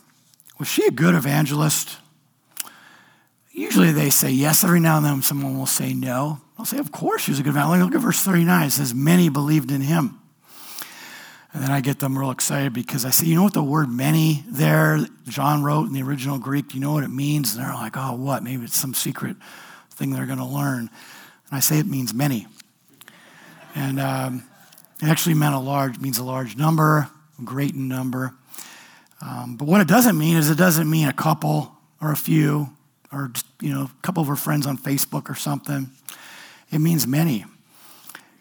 was 0.60 0.68
she 0.68 0.86
a 0.86 0.92
good 0.92 1.14
evangelist? 1.14 1.96
Usually 3.50 3.90
they 3.90 4.10
say 4.10 4.30
yes. 4.30 4.62
Every 4.62 4.80
now 4.80 4.96
and 4.98 5.04
then 5.04 5.22
someone 5.22 5.58
will 5.58 5.66
say 5.66 5.92
no. 5.92 6.40
I'll 6.56 6.64
say, 6.64 6.78
of 6.78 6.92
course 6.92 7.22
she 7.22 7.32
was 7.32 7.40
a 7.40 7.42
good 7.42 7.50
evangelist. 7.50 7.84
Look 7.84 7.94
at 7.96 8.00
verse 8.00 8.22
39. 8.22 8.66
It 8.68 8.70
says, 8.70 8.94
many 8.94 9.28
believed 9.28 9.72
in 9.72 9.80
him. 9.80 10.21
And 11.52 11.62
then 11.62 11.70
I 11.70 11.80
get 11.80 11.98
them 11.98 12.18
real 12.18 12.30
excited 12.30 12.72
because 12.72 13.04
I 13.04 13.10
say, 13.10 13.26
you 13.26 13.34
know 13.34 13.42
what 13.42 13.52
the 13.52 13.62
word 13.62 13.90
many 13.90 14.42
there, 14.48 15.06
John 15.28 15.62
wrote 15.62 15.86
in 15.86 15.92
the 15.92 16.02
original 16.02 16.38
Greek, 16.38 16.68
do 16.68 16.74
you 16.74 16.80
know 16.80 16.92
what 16.92 17.04
it 17.04 17.10
means? 17.10 17.54
And 17.54 17.64
they're 17.64 17.74
like, 17.74 17.96
oh, 17.96 18.14
what? 18.14 18.42
Maybe 18.42 18.64
it's 18.64 18.76
some 18.76 18.94
secret 18.94 19.36
thing 19.90 20.10
they're 20.10 20.26
going 20.26 20.38
to 20.38 20.44
learn. 20.44 20.78
And 20.80 20.90
I 21.50 21.60
say 21.60 21.78
it 21.78 21.86
means 21.86 22.14
many. 22.14 22.46
And 23.74 24.00
um, 24.00 24.44
it 25.02 25.08
actually 25.08 25.34
meant 25.34 25.54
a 25.54 25.58
large, 25.58 25.98
means 25.98 26.18
a 26.18 26.24
large 26.24 26.56
number, 26.56 27.10
a 27.38 27.42
great 27.42 27.74
number. 27.74 28.34
Um, 29.20 29.56
but 29.56 29.66
what 29.66 29.80
it 29.80 29.88
doesn't 29.88 30.16
mean 30.16 30.36
is 30.36 30.48
it 30.48 30.58
doesn't 30.58 30.88
mean 30.88 31.08
a 31.08 31.12
couple 31.12 31.76
or 32.00 32.12
a 32.12 32.16
few 32.16 32.70
or 33.12 33.30
you 33.60 33.72
know, 33.72 33.82
a 33.82 34.02
couple 34.02 34.22
of 34.22 34.28
her 34.28 34.36
friends 34.36 34.66
on 34.66 34.78
Facebook 34.78 35.28
or 35.28 35.34
something. 35.34 35.90
It 36.70 36.78
means 36.78 37.06
many. 37.06 37.44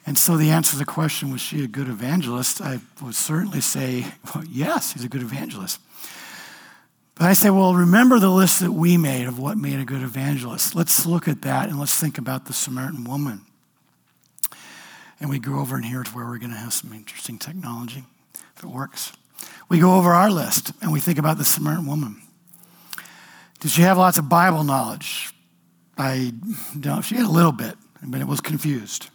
And 0.06 0.18
so 0.18 0.36
the 0.36 0.50
answer 0.50 0.72
to 0.72 0.78
the 0.78 0.86
question, 0.86 1.32
was 1.32 1.42
she 1.42 1.64
a 1.64 1.68
good 1.68 1.88
evangelist? 1.88 2.60
I 2.60 2.80
would 3.02 3.16
certainly 3.16 3.62
say, 3.62 4.06
well, 4.34 4.44
yes, 4.50 4.94
he's 4.94 5.04
a 5.04 5.10
good 5.10 5.22
evangelist. 5.22 5.80
But 7.16 7.26
I 7.26 7.34
say, 7.34 7.52
well, 7.52 7.76
remember 7.76 8.20
the 8.20 8.30
list 8.30 8.62
that 8.62 8.72
we 8.72 8.98
made 8.98 9.28
of 9.28 9.38
what 9.38 9.58
made 9.58 9.80
a 9.80 9.86
good 9.86 10.02
evangelist. 10.02 10.74
Let's 10.74 11.06
look 11.06 11.28
at 11.28 11.44
that 11.44 11.70
and 11.70 11.80
let's 11.80 12.00
think 12.00 12.18
about 12.18 12.46
the 12.46 12.54
Samaritan 12.54 13.04
woman. 13.04 13.42
And 15.20 15.30
we 15.30 15.38
go 15.38 15.60
over 15.60 15.78
in 15.78 15.84
here 15.84 16.02
to 16.02 16.12
where 16.12 16.26
we're 16.26 16.40
going 16.40 16.52
to 16.52 16.58
have 16.58 16.74
some 16.74 16.94
interesting 16.94 17.38
technology, 17.38 18.04
if 18.58 18.64
it 18.64 18.70
works. 18.70 19.14
We 19.70 19.78
go 19.78 19.96
over 19.96 20.14
our 20.14 20.32
list 20.32 20.72
and 20.82 20.92
we 20.92 21.00
think 21.00 21.20
about 21.20 21.38
the 21.38 21.46
Samaritan 21.46 21.86
woman. 21.86 22.24
Did 23.60 23.70
she 23.70 23.84
have 23.84 24.00
lots 24.00 24.18
of 24.18 24.28
Bible 24.28 24.64
knowledge? 24.64 25.32
I 25.96 26.34
don't 26.74 26.86
know. 26.86 27.02
She 27.02 27.16
had 27.16 27.26
a 27.26 27.30
little 27.30 27.52
bit, 27.52 27.76
but 28.02 28.20
it 28.20 28.28
was 28.28 28.42
confused. 28.42 29.12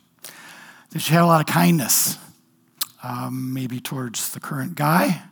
She 0.98 1.12
had 1.12 1.22
a 1.22 1.26
lot 1.26 1.40
of 1.40 1.46
kindness? 1.46 2.18
Um, 3.02 3.52
maybe 3.52 3.80
towards 3.80 4.32
the 4.32 4.40
current 4.40 4.74
guy. 4.74 5.22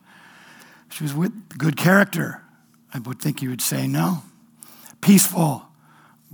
She 0.91 1.03
was 1.03 1.15
with 1.15 1.59
good 1.59 1.77
character. 1.77 2.43
I 2.93 2.99
would 3.01 3.21
think 3.21 3.43
you 3.43 3.51
would 3.51 3.61
say 3.61 3.89
no. 3.89 4.23
Peaceful. 5.01 5.65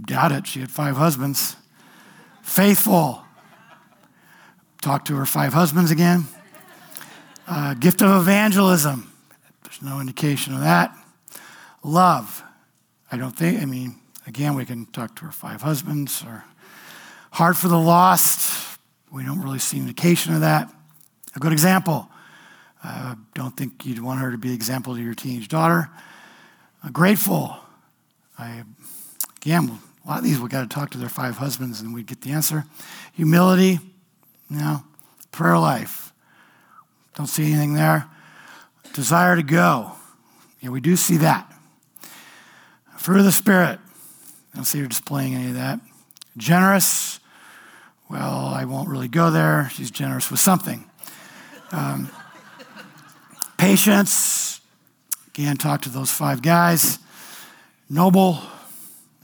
Doubt 0.05 0.33
it. 0.33 0.47
She 0.47 0.61
had 0.61 0.71
five 0.71 0.97
husbands. 0.97 1.57
Faithful. 2.43 3.23
Talk 4.83 5.05
to 5.07 5.17
her 5.17 5.27
five 5.27 5.53
husbands 5.53 5.91
again. 5.91 6.25
Uh, 7.47 7.75
gift 7.75 8.03
of 8.03 8.21
evangelism. 8.21 9.13
There's 9.63 9.83
no 9.83 10.01
indication 10.01 10.55
of 10.55 10.61
that. 10.61 10.97
Love. 11.83 12.43
I 13.11 13.17
don't 13.17 13.37
think, 13.37 13.61
I 13.61 13.65
mean, 13.65 13.97
again, 14.27 14.55
we 14.55 14.65
can 14.65 14.87
talk 14.87 15.17
to 15.17 15.25
her 15.25 15.33
five 15.33 15.63
husbands 15.63 16.23
or 16.27 16.45
heart 17.33 17.57
for 17.57 17.69
the 17.69 17.79
lost. 17.79 18.70
We 19.13 19.25
don't 19.25 19.41
really 19.41 19.59
see 19.59 19.79
indication 19.79 20.35
of 20.35 20.41
that. 20.41 20.73
A 21.35 21.39
good 21.39 21.53
example. 21.53 22.09
I 22.83 22.89
uh, 22.89 23.15
don't 23.35 23.57
think 23.57 23.85
you'd 23.85 24.03
want 24.03 24.21
her 24.21 24.31
to 24.31 24.39
be 24.39 24.49
an 24.49 24.55
example 24.55 24.95
to 24.95 25.03
your 25.03 25.15
teenage 25.15 25.49
daughter. 25.49 25.91
Uh, 26.83 26.91
grateful. 26.91 27.57
I, 28.39 28.65
again, 29.37 29.79
a 30.05 30.09
lot 30.09 30.19
of 30.19 30.25
these 30.25 30.41
we 30.41 30.49
got 30.49 30.63
to 30.63 30.69
talk 30.69 30.91
to 30.93 30.99
their 30.99 31.09
five 31.09 31.37
husbands 31.37 31.81
and 31.81 31.93
we'd 31.93 32.07
get 32.07 32.23
the 32.23 32.31
answer. 32.31 32.65
Humility. 33.15 33.81
No. 34.49 34.83
Prayer 35.31 35.59
life. 35.59 36.13
Don't 37.15 37.27
see 37.27 37.53
anything 37.53 37.75
there. 37.75 38.07
Desire 38.95 39.37
to 39.37 39.43
go. 39.43 39.93
Yeah, 40.61 40.71
we 40.71 40.81
do 40.81 40.97
see 40.97 41.19
that. 41.19 41.53
Fruit 42.97 43.19
of 43.19 43.25
the 43.25 43.33
Spirit. 43.33 43.79
I 44.53 44.57
don't 44.57 44.65
see 44.65 44.81
her 44.81 44.87
displaying 44.87 45.35
any 45.35 45.49
of 45.49 45.55
that. 45.55 45.81
Generous. 46.37 47.20
Well, 48.11 48.47
I 48.47 48.65
won't 48.65 48.89
really 48.89 49.07
go 49.07 49.31
there. 49.31 49.71
She's 49.73 49.89
generous 49.89 50.33
with 50.33 50.41
something. 50.41 50.85
Um, 51.71 52.11
patience. 53.57 54.61
Again, 55.29 55.57
talk 55.57 55.83
to 55.83 55.91
those 55.91 56.11
five 56.11 56.43
guys. 56.43 56.99
Noble. 57.89 58.41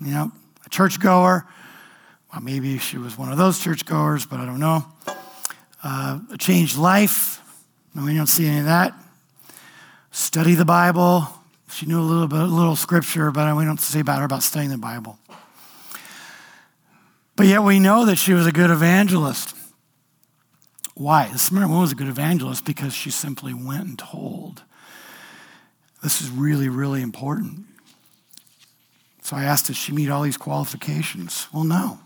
You 0.01 0.13
know, 0.13 0.33
a 0.65 0.69
churchgoer. 0.69 1.45
Well, 2.33 2.41
maybe 2.43 2.79
she 2.79 2.97
was 2.97 3.19
one 3.19 3.33
of 3.33 3.39
those 3.39 3.59
churchgoers, 3.59 4.25
but 4.25 4.39
I 4.39 4.47
don't 4.47 4.61
know. 4.61 4.85
Uh, 5.83 6.21
a 6.31 6.39
changed 6.39 6.79
life. 6.79 7.43
No, 7.93 8.05
we 8.05 8.15
don't 8.15 8.29
see 8.29 8.47
any 8.47 8.61
of 8.61 8.67
that. 8.67 8.95
Study 10.13 10.55
the 10.55 10.65
Bible. 10.65 11.27
She 11.73 11.87
knew 11.87 12.01
a 12.01 12.03
little 12.03 12.29
bit, 12.29 12.39
a 12.39 12.45
little 12.45 12.77
scripture, 12.77 13.33
but 13.33 13.57
we 13.57 13.65
don't 13.65 13.81
see 13.81 13.99
about 13.99 14.21
her 14.21 14.27
about 14.27 14.45
studying 14.45 14.71
the 14.71 14.79
Bible. 14.79 15.19
But 17.37 17.47
yet 17.47 17.63
we 17.63 17.79
know 17.79 18.05
that 18.07 18.17
she 18.17 18.33
was 18.33 18.47
a 18.47 18.53
good 18.53 18.71
evangelist. 18.71 19.55
Why? 20.95 21.29
The 21.29 21.39
Samaritan 21.39 21.71
woman 21.71 21.83
was 21.83 21.93
a 21.93 21.97
good 21.97 22.09
evangelist 22.09 22.65
because 22.65 22.95
she 22.95 23.11
simply 23.11 23.53
went 23.53 23.85
and 23.85 23.99
told. 23.99 24.63
This 26.03 26.23
is 26.23 26.31
really, 26.31 26.69
really 26.69 27.03
important. 27.03 27.67
So 29.23 29.37
I 29.37 29.45
asked, 29.45 29.67
does 29.67 29.77
she 29.77 29.93
meet 29.93 30.09
all 30.09 30.23
these 30.23 30.37
qualifications? 30.37 31.49
Well, 31.53 31.65
no, 31.65 31.99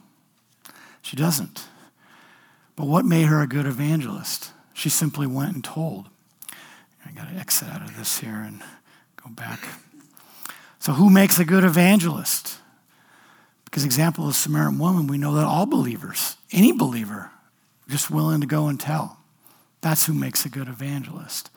she 1.02 1.16
doesn't. 1.16 1.68
But 2.75 2.87
what 2.87 3.04
made 3.04 3.26
her 3.26 3.40
a 3.40 3.46
good 3.46 3.66
evangelist? 3.66 4.52
She 4.75 4.88
simply 4.88 5.26
went 5.26 5.54
and 5.54 5.62
told. 5.62 6.08
I 7.06 7.12
got 7.12 7.28
to 7.28 7.34
exit 7.34 7.68
out 7.68 7.82
of 7.82 7.96
this 7.96 8.18
here 8.18 8.37
and 8.37 8.62
Go 9.22 9.30
back. 9.30 9.68
So, 10.78 10.92
who 10.92 11.10
makes 11.10 11.38
a 11.38 11.44
good 11.44 11.64
evangelist? 11.64 12.58
Because 13.70 13.84
example 13.84 14.26
of 14.26 14.34
Samaritan 14.34 14.78
woman, 14.78 15.06
we 15.06 15.16
know 15.16 15.34
that 15.34 15.44
all 15.44 15.64
believers, 15.64 16.36
any 16.52 16.72
believer, 16.72 17.30
just 17.88 18.10
willing 18.10 18.40
to 18.40 18.46
go 18.46 18.66
and 18.66 18.80
tell. 18.80 19.18
That's 19.80 20.06
who 20.06 20.12
makes 20.12 20.44
a 20.44 20.48
good 20.48 20.68
evangelist. 20.68 21.50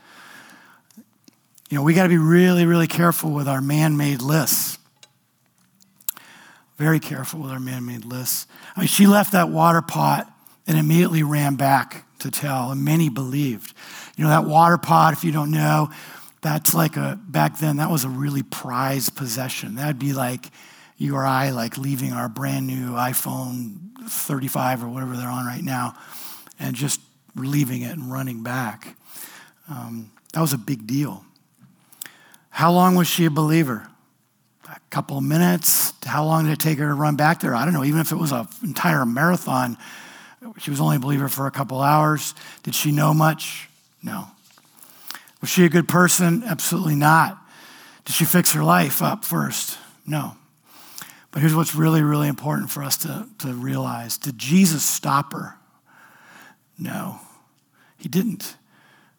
You 1.69 1.77
know, 1.77 1.83
we 1.83 1.95
got 1.95 2.03
to 2.03 2.09
be 2.09 2.17
really, 2.17 2.65
really 2.65 2.87
careful 2.87 3.31
with 3.31 3.47
our 3.47 3.61
man-made 3.61 4.21
lists. 4.21 4.77
Very 6.77 6.99
careful 6.99 7.39
with 7.39 7.51
our 7.51 7.59
man-made 7.59 8.05
lists. 8.05 8.45
I 8.75 8.81
mean, 8.81 8.87
she 8.87 9.07
left 9.07 9.31
that 9.31 9.49
water 9.49 9.81
pot 9.81 10.31
and 10.67 10.77
immediately 10.77 11.23
ran 11.23 11.55
back 11.55 12.05
to 12.19 12.29
tell, 12.29 12.71
and 12.71 12.85
many 12.85 13.09
believed. 13.09 13.75
You 14.15 14.23
know, 14.23 14.29
that 14.29 14.45
water 14.45 14.77
pot, 14.77 15.13
if 15.13 15.23
you 15.23 15.31
don't 15.31 15.51
know, 15.51 15.89
that's 16.41 16.73
like 16.73 16.95
a, 16.95 17.19
back 17.27 17.57
then, 17.57 17.77
that 17.77 17.89
was 17.89 18.03
a 18.03 18.09
really 18.09 18.43
prized 18.43 19.15
possession. 19.15 19.75
That'd 19.75 19.99
be 19.99 20.13
like 20.13 20.51
you 20.97 21.15
or 21.15 21.25
I, 21.25 21.49
like 21.49 21.77
leaving 21.77 22.13
our 22.13 22.29
brand 22.29 22.67
new 22.67 22.91
iPhone 22.91 23.83
35 24.07 24.83
or 24.83 24.89
whatever 24.89 25.15
they're 25.15 25.27
on 25.27 25.45
right 25.45 25.63
now 25.63 25.95
and 26.59 26.75
just 26.75 26.99
leaving 27.35 27.81
it 27.81 27.91
and 27.91 28.11
running 28.11 28.43
back. 28.43 28.95
Um, 29.69 30.11
that 30.33 30.41
was 30.41 30.53
a 30.53 30.57
big 30.57 30.85
deal. 30.87 31.25
How 32.49 32.71
long 32.71 32.95
was 32.95 33.07
she 33.07 33.25
a 33.25 33.31
believer? 33.31 33.87
A 34.69 34.79
couple 34.89 35.17
of 35.17 35.23
minutes? 35.23 35.93
How 36.05 36.25
long 36.25 36.45
did 36.45 36.53
it 36.53 36.59
take 36.59 36.79
her 36.79 36.87
to 36.87 36.93
run 36.93 37.15
back 37.15 37.39
there? 37.39 37.55
I 37.55 37.65
don't 37.65 37.73
know. 37.73 37.83
Even 37.83 37.99
if 37.99 38.11
it 38.11 38.15
was 38.15 38.31
an 38.31 38.47
entire 38.63 39.05
marathon, 39.05 39.77
she 40.59 40.69
was 40.69 40.81
only 40.81 40.97
a 40.97 40.99
believer 40.99 41.29
for 41.29 41.47
a 41.47 41.51
couple 41.51 41.81
hours. 41.81 42.35
Did 42.63 42.75
she 42.75 42.91
know 42.91 43.13
much? 43.13 43.69
No. 44.01 44.27
Was 45.41 45.49
she 45.49 45.65
a 45.65 45.69
good 45.69 45.87
person? 45.87 46.43
Absolutely 46.43 46.95
not. 46.95 47.37
Did 48.05 48.13
she 48.13 48.25
fix 48.25 48.53
her 48.53 48.63
life 48.63 49.01
up 49.01 49.25
first? 49.25 49.77
No. 50.05 50.35
But 51.33 51.41
here's 51.41 51.55
what's 51.55 51.73
really, 51.73 52.03
really 52.03 52.27
important 52.27 52.69
for 52.69 52.83
us 52.83 52.95
to, 52.97 53.27
to 53.39 53.53
realize 53.53 54.17
Did 54.17 54.37
Jesus 54.37 54.87
stop 54.87 55.33
her? 55.33 55.55
No, 56.77 57.19
he 57.97 58.07
didn't. 58.07 58.55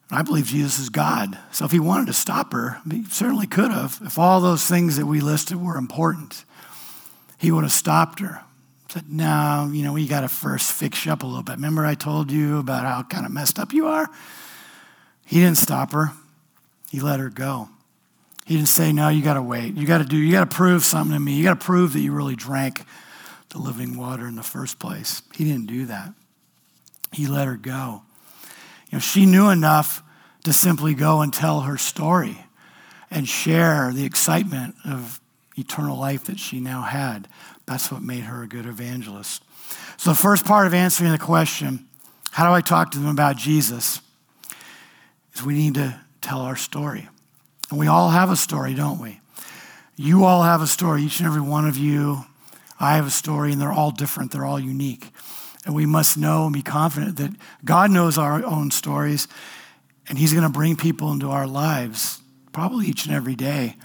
I 0.09 0.21
believe 0.21 0.45
Jesus 0.45 0.79
is 0.79 0.89
God. 0.89 1.37
So 1.51 1.65
if 1.65 1.71
he 1.71 1.79
wanted 1.79 2.07
to 2.07 2.13
stop 2.13 2.53
her, 2.53 2.79
he 2.89 3.03
certainly 3.05 3.47
could 3.47 3.71
have. 3.71 3.99
If 4.03 4.17
all 4.17 4.39
those 4.39 4.65
things 4.65 4.97
that 4.97 5.05
we 5.05 5.19
listed 5.19 5.57
were 5.57 5.77
important, 5.77 6.45
he 7.37 7.51
would 7.51 7.63
have 7.63 7.73
stopped 7.73 8.19
her. 8.19 8.41
Said, 8.89 9.11
no, 9.11 9.69
you 9.73 9.83
know, 9.83 9.91
we 9.93 10.07
got 10.07 10.21
to 10.21 10.29
first 10.29 10.71
fix 10.71 11.05
you 11.05 11.11
up 11.11 11.23
a 11.23 11.25
little 11.25 11.43
bit. 11.43 11.55
Remember, 11.55 11.85
I 11.85 11.95
told 11.95 12.31
you 12.31 12.59
about 12.59 12.83
how 12.83 13.03
kind 13.03 13.25
of 13.25 13.31
messed 13.31 13.59
up 13.59 13.73
you 13.73 13.87
are? 13.87 14.07
He 15.25 15.39
didn't 15.39 15.57
stop 15.57 15.91
her, 15.91 16.11
he 16.91 16.99
let 17.01 17.19
her 17.19 17.29
go. 17.29 17.69
He 18.45 18.55
didn't 18.55 18.69
say, 18.69 18.93
No, 18.93 19.09
you 19.09 19.23
got 19.23 19.33
to 19.33 19.41
wait. 19.41 19.75
You 19.75 19.85
got 19.85 19.97
to 19.97 20.05
do, 20.05 20.17
you 20.17 20.31
got 20.31 20.49
to 20.49 20.55
prove 20.55 20.85
something 20.85 21.13
to 21.13 21.19
me. 21.19 21.33
You 21.33 21.43
got 21.43 21.59
to 21.59 21.65
prove 21.65 21.93
that 21.93 21.99
you 21.99 22.11
really 22.11 22.35
drank 22.35 22.83
the 23.49 23.57
living 23.57 23.97
water 23.97 24.27
in 24.27 24.35
the 24.35 24.43
first 24.43 24.79
place. 24.79 25.21
He 25.33 25.43
didn't 25.43 25.67
do 25.67 25.85
that. 25.87 26.13
He 27.11 27.27
let 27.27 27.47
her 27.47 27.57
go. 27.57 28.03
You 28.91 28.97
know, 28.97 28.99
she 28.99 29.25
knew 29.25 29.49
enough 29.49 30.03
to 30.43 30.53
simply 30.53 30.93
go 30.93 31.21
and 31.21 31.33
tell 31.33 31.61
her 31.61 31.77
story 31.77 32.37
and 33.09 33.27
share 33.27 33.91
the 33.91 34.05
excitement 34.05 34.75
of 34.85 35.19
eternal 35.57 35.97
life 35.97 36.25
that 36.25 36.39
she 36.39 36.59
now 36.59 36.81
had. 36.81 37.27
That's 37.65 37.91
what 37.91 38.03
made 38.03 38.25
her 38.25 38.43
a 38.43 38.47
good 38.47 38.65
evangelist. 38.65 39.43
So, 39.97 40.11
the 40.11 40.15
first 40.15 40.45
part 40.45 40.67
of 40.67 40.73
answering 40.73 41.11
the 41.11 41.17
question, 41.17 41.87
how 42.31 42.47
do 42.47 42.53
I 42.53 42.61
talk 42.61 42.91
to 42.91 42.99
them 42.99 43.09
about 43.09 43.37
Jesus? 43.37 44.01
is 45.33 45.43
we 45.43 45.53
need 45.53 45.75
to 45.75 45.99
tell 46.21 46.39
our 46.39 46.55
story. 46.55 47.07
And 47.69 47.79
we 47.79 47.87
all 47.87 48.09
have 48.09 48.29
a 48.29 48.35
story, 48.35 48.73
don't 48.73 48.99
we? 48.99 49.19
You 49.95 50.25
all 50.25 50.43
have 50.43 50.61
a 50.61 50.67
story, 50.67 51.03
each 51.03 51.19
and 51.19 51.27
every 51.27 51.41
one 51.41 51.67
of 51.67 51.77
you. 51.77 52.25
I 52.79 52.97
have 52.97 53.07
a 53.07 53.11
story, 53.11 53.51
and 53.51 53.61
they're 53.61 53.71
all 53.71 53.91
different, 53.91 54.31
they're 54.31 54.45
all 54.45 54.59
unique. 54.59 55.09
And 55.65 55.73
we 55.73 55.85
must 55.85 56.17
know 56.17 56.45
and 56.45 56.53
be 56.53 56.61
confident 56.61 57.17
that 57.17 57.31
God 57.63 57.89
knows 57.89 58.17
our 58.17 58.43
own 58.43 58.71
stories, 58.71 59.27
and 60.07 60.17
He's 60.17 60.33
going 60.33 60.43
to 60.43 60.49
bring 60.49 60.75
people 60.75 61.11
into 61.11 61.29
our 61.29 61.47
lives, 61.47 62.21
probably 62.51 62.87
each 62.87 63.05
and 63.05 63.15
every 63.15 63.35
day, 63.35 63.77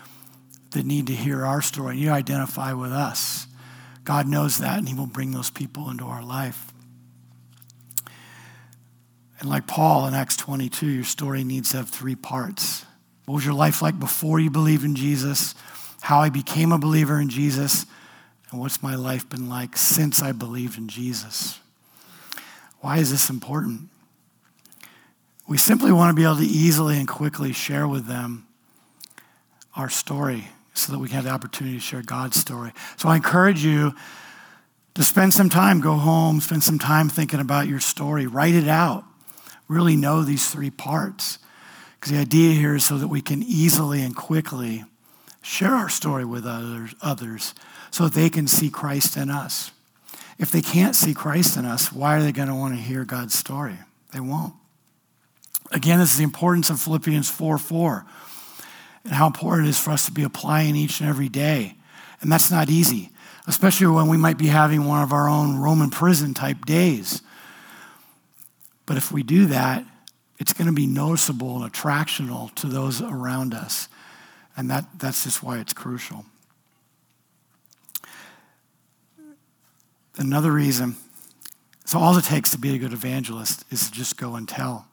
that 0.72 0.84
need 0.84 1.06
to 1.06 1.14
hear 1.14 1.46
our 1.46 1.62
story. 1.62 1.98
You 1.98 2.10
identify 2.10 2.72
with 2.72 2.92
us. 2.92 3.46
God 4.04 4.26
knows 4.26 4.58
that, 4.58 4.78
and 4.78 4.88
He 4.88 4.94
will 4.94 5.06
bring 5.06 5.30
those 5.30 5.50
people 5.50 5.90
into 5.90 6.04
our 6.04 6.22
life. 6.22 6.72
And 9.38 9.48
like 9.48 9.66
Paul 9.66 10.06
in 10.06 10.14
Acts 10.14 10.36
22, 10.36 10.86
your 10.86 11.04
story 11.04 11.44
needs 11.44 11.70
to 11.70 11.78
have 11.78 11.88
three 11.88 12.14
parts. 12.14 12.84
What 13.30 13.36
was 13.36 13.44
your 13.44 13.54
life 13.54 13.80
like 13.80 13.96
before 13.96 14.40
you 14.40 14.50
believed 14.50 14.82
in 14.84 14.96
Jesus? 14.96 15.54
how 16.00 16.20
I 16.20 16.30
became 16.30 16.72
a 16.72 16.78
believer 16.78 17.20
in 17.20 17.28
Jesus, 17.28 17.86
and 18.50 18.60
what's 18.60 18.82
my 18.82 18.94
life 18.94 19.28
been 19.28 19.48
like 19.48 19.76
since 19.76 20.22
I 20.22 20.32
believed 20.32 20.78
in 20.78 20.88
Jesus. 20.88 21.60
Why 22.80 22.98
is 22.98 23.10
this 23.10 23.30
important? 23.30 23.88
We 25.46 25.58
simply 25.58 25.92
want 25.92 26.10
to 26.10 26.20
be 26.20 26.24
able 26.24 26.38
to 26.38 26.44
easily 26.44 26.98
and 26.98 27.06
quickly 27.06 27.52
share 27.52 27.86
with 27.86 28.06
them 28.06 28.46
our 29.76 29.90
story 29.90 30.48
so 30.74 30.92
that 30.92 30.98
we 30.98 31.08
can 31.08 31.16
have 31.16 31.24
the 31.24 31.30
opportunity 31.30 31.76
to 31.76 31.82
share 31.82 32.02
God's 32.02 32.40
story. 32.40 32.72
So 32.96 33.08
I 33.08 33.16
encourage 33.16 33.64
you 33.64 33.94
to 34.94 35.04
spend 35.04 35.34
some 35.34 35.50
time, 35.50 35.80
go 35.80 35.94
home, 35.94 36.40
spend 36.40 36.64
some 36.64 36.78
time 36.78 37.08
thinking 37.08 37.40
about 37.40 37.68
your 37.68 37.80
story, 37.80 38.26
write 38.26 38.54
it 38.54 38.68
out, 38.68 39.04
really 39.68 39.96
know 39.96 40.22
these 40.22 40.50
three 40.50 40.70
parts. 40.70 41.38
Because 42.00 42.12
the 42.12 42.18
idea 42.18 42.54
here 42.54 42.76
is 42.76 42.86
so 42.86 42.96
that 42.96 43.08
we 43.08 43.20
can 43.20 43.42
easily 43.42 44.00
and 44.00 44.16
quickly 44.16 44.84
share 45.42 45.74
our 45.74 45.90
story 45.90 46.24
with 46.24 46.46
others, 46.46 46.94
others 47.02 47.54
so 47.90 48.04
that 48.04 48.14
they 48.14 48.30
can 48.30 48.46
see 48.46 48.70
Christ 48.70 49.18
in 49.18 49.28
us. 49.28 49.70
If 50.38 50.50
they 50.50 50.62
can't 50.62 50.96
see 50.96 51.12
Christ 51.12 51.58
in 51.58 51.66
us, 51.66 51.92
why 51.92 52.16
are 52.16 52.22
they 52.22 52.32
going 52.32 52.48
to 52.48 52.54
want 52.54 52.74
to 52.74 52.80
hear 52.80 53.04
God's 53.04 53.34
story? 53.34 53.76
They 54.14 54.20
won't. 54.20 54.54
Again, 55.70 55.98
this 55.98 56.12
is 56.12 56.18
the 56.18 56.24
importance 56.24 56.70
of 56.70 56.80
Philippians 56.80 57.28
4 57.28 57.58
4 57.58 58.06
and 59.04 59.12
how 59.12 59.26
important 59.26 59.66
it 59.66 59.70
is 59.70 59.78
for 59.78 59.90
us 59.90 60.06
to 60.06 60.12
be 60.12 60.22
applying 60.22 60.76
each 60.76 61.00
and 61.00 61.08
every 61.08 61.28
day. 61.28 61.76
And 62.22 62.32
that's 62.32 62.50
not 62.50 62.70
easy, 62.70 63.10
especially 63.46 63.88
when 63.88 64.08
we 64.08 64.16
might 64.16 64.38
be 64.38 64.46
having 64.46 64.86
one 64.86 65.02
of 65.02 65.12
our 65.12 65.28
own 65.28 65.58
Roman 65.58 65.90
prison 65.90 66.32
type 66.32 66.64
days. 66.64 67.22
But 68.86 68.96
if 68.96 69.12
we 69.12 69.22
do 69.22 69.46
that, 69.46 69.84
it's 70.40 70.54
going 70.54 70.66
to 70.66 70.72
be 70.72 70.86
noticeable 70.86 71.62
and 71.62 71.70
attractional 71.70 72.52
to 72.56 72.66
those 72.66 73.02
around 73.02 73.52
us. 73.52 73.88
And 74.56 74.70
that, 74.70 74.86
that's 74.98 75.24
just 75.24 75.42
why 75.42 75.58
it's 75.58 75.74
crucial. 75.74 76.24
Another 80.16 80.50
reason, 80.50 80.96
so 81.84 81.98
all 81.98 82.16
it 82.16 82.24
takes 82.24 82.50
to 82.50 82.58
be 82.58 82.74
a 82.74 82.78
good 82.78 82.92
evangelist 82.92 83.64
is 83.70 83.88
to 83.88 83.92
just 83.92 84.16
go 84.16 84.34
and 84.34 84.48
tell. 84.48 84.86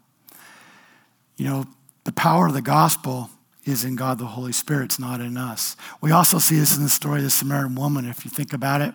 You 1.37 1.45
know, 1.45 1.65
the 2.03 2.11
power 2.11 2.47
of 2.47 2.53
the 2.53 2.61
gospel 2.61 3.29
is 3.65 3.83
in 3.83 3.95
God 3.95 4.19
the 4.19 4.25
Holy 4.25 4.53
Spirit, 4.53 4.85
it's 4.85 4.99
not 4.99 5.19
in 5.19 5.37
us. 5.37 5.75
We 6.01 6.11
also 6.11 6.39
see 6.39 6.57
this 6.57 6.77
in 6.77 6.83
the 6.83 6.89
story 6.89 7.17
of 7.17 7.23
the 7.23 7.29
Samaritan 7.29 7.75
woman, 7.75 8.07
if 8.07 8.23
you 8.23 8.31
think 8.31 8.53
about 8.53 8.81
it. 8.81 8.93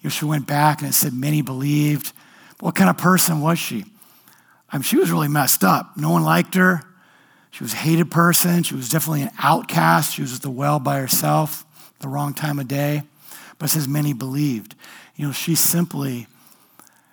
You 0.00 0.04
know, 0.04 0.10
she 0.10 0.24
went 0.24 0.46
back 0.46 0.80
and 0.80 0.90
it 0.90 0.94
said 0.94 1.14
many 1.14 1.42
believed. 1.42 2.12
What 2.60 2.74
kind 2.74 2.90
of 2.90 2.96
person 2.96 3.40
was 3.40 3.58
she? 3.58 3.84
I 4.70 4.76
mean, 4.76 4.82
she 4.82 4.96
was 4.96 5.10
really 5.10 5.28
messed 5.28 5.62
up. 5.62 5.96
No 5.96 6.10
one 6.10 6.24
liked 6.24 6.54
her. 6.54 6.82
She 7.50 7.62
was 7.62 7.72
a 7.72 7.76
hated 7.76 8.10
person. 8.10 8.62
She 8.64 8.74
was 8.74 8.88
definitely 8.88 9.22
an 9.22 9.30
outcast. 9.38 10.14
She 10.14 10.22
was 10.22 10.34
at 10.34 10.42
the 10.42 10.50
well 10.50 10.80
by 10.80 10.98
herself, 10.98 11.64
the 12.00 12.08
wrong 12.08 12.34
time 12.34 12.58
of 12.58 12.66
day. 12.66 13.02
But 13.58 13.70
says 13.70 13.86
many 13.86 14.12
believed. 14.12 14.74
You 15.14 15.26
know, 15.26 15.32
she 15.32 15.54
simply 15.54 16.26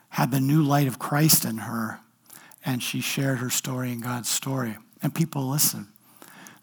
had 0.09 0.31
the 0.31 0.39
new 0.39 0.63
light 0.63 0.87
of 0.87 0.97
Christ 0.97 1.45
in 1.45 1.59
her, 1.59 1.99
and 2.65 2.81
she 2.81 3.01
shared 3.01 3.37
her 3.37 3.49
story 3.49 3.91
and 3.91 4.01
God's 4.01 4.29
story. 4.29 4.77
And 5.03 5.13
people 5.13 5.47
listened. 5.47 5.87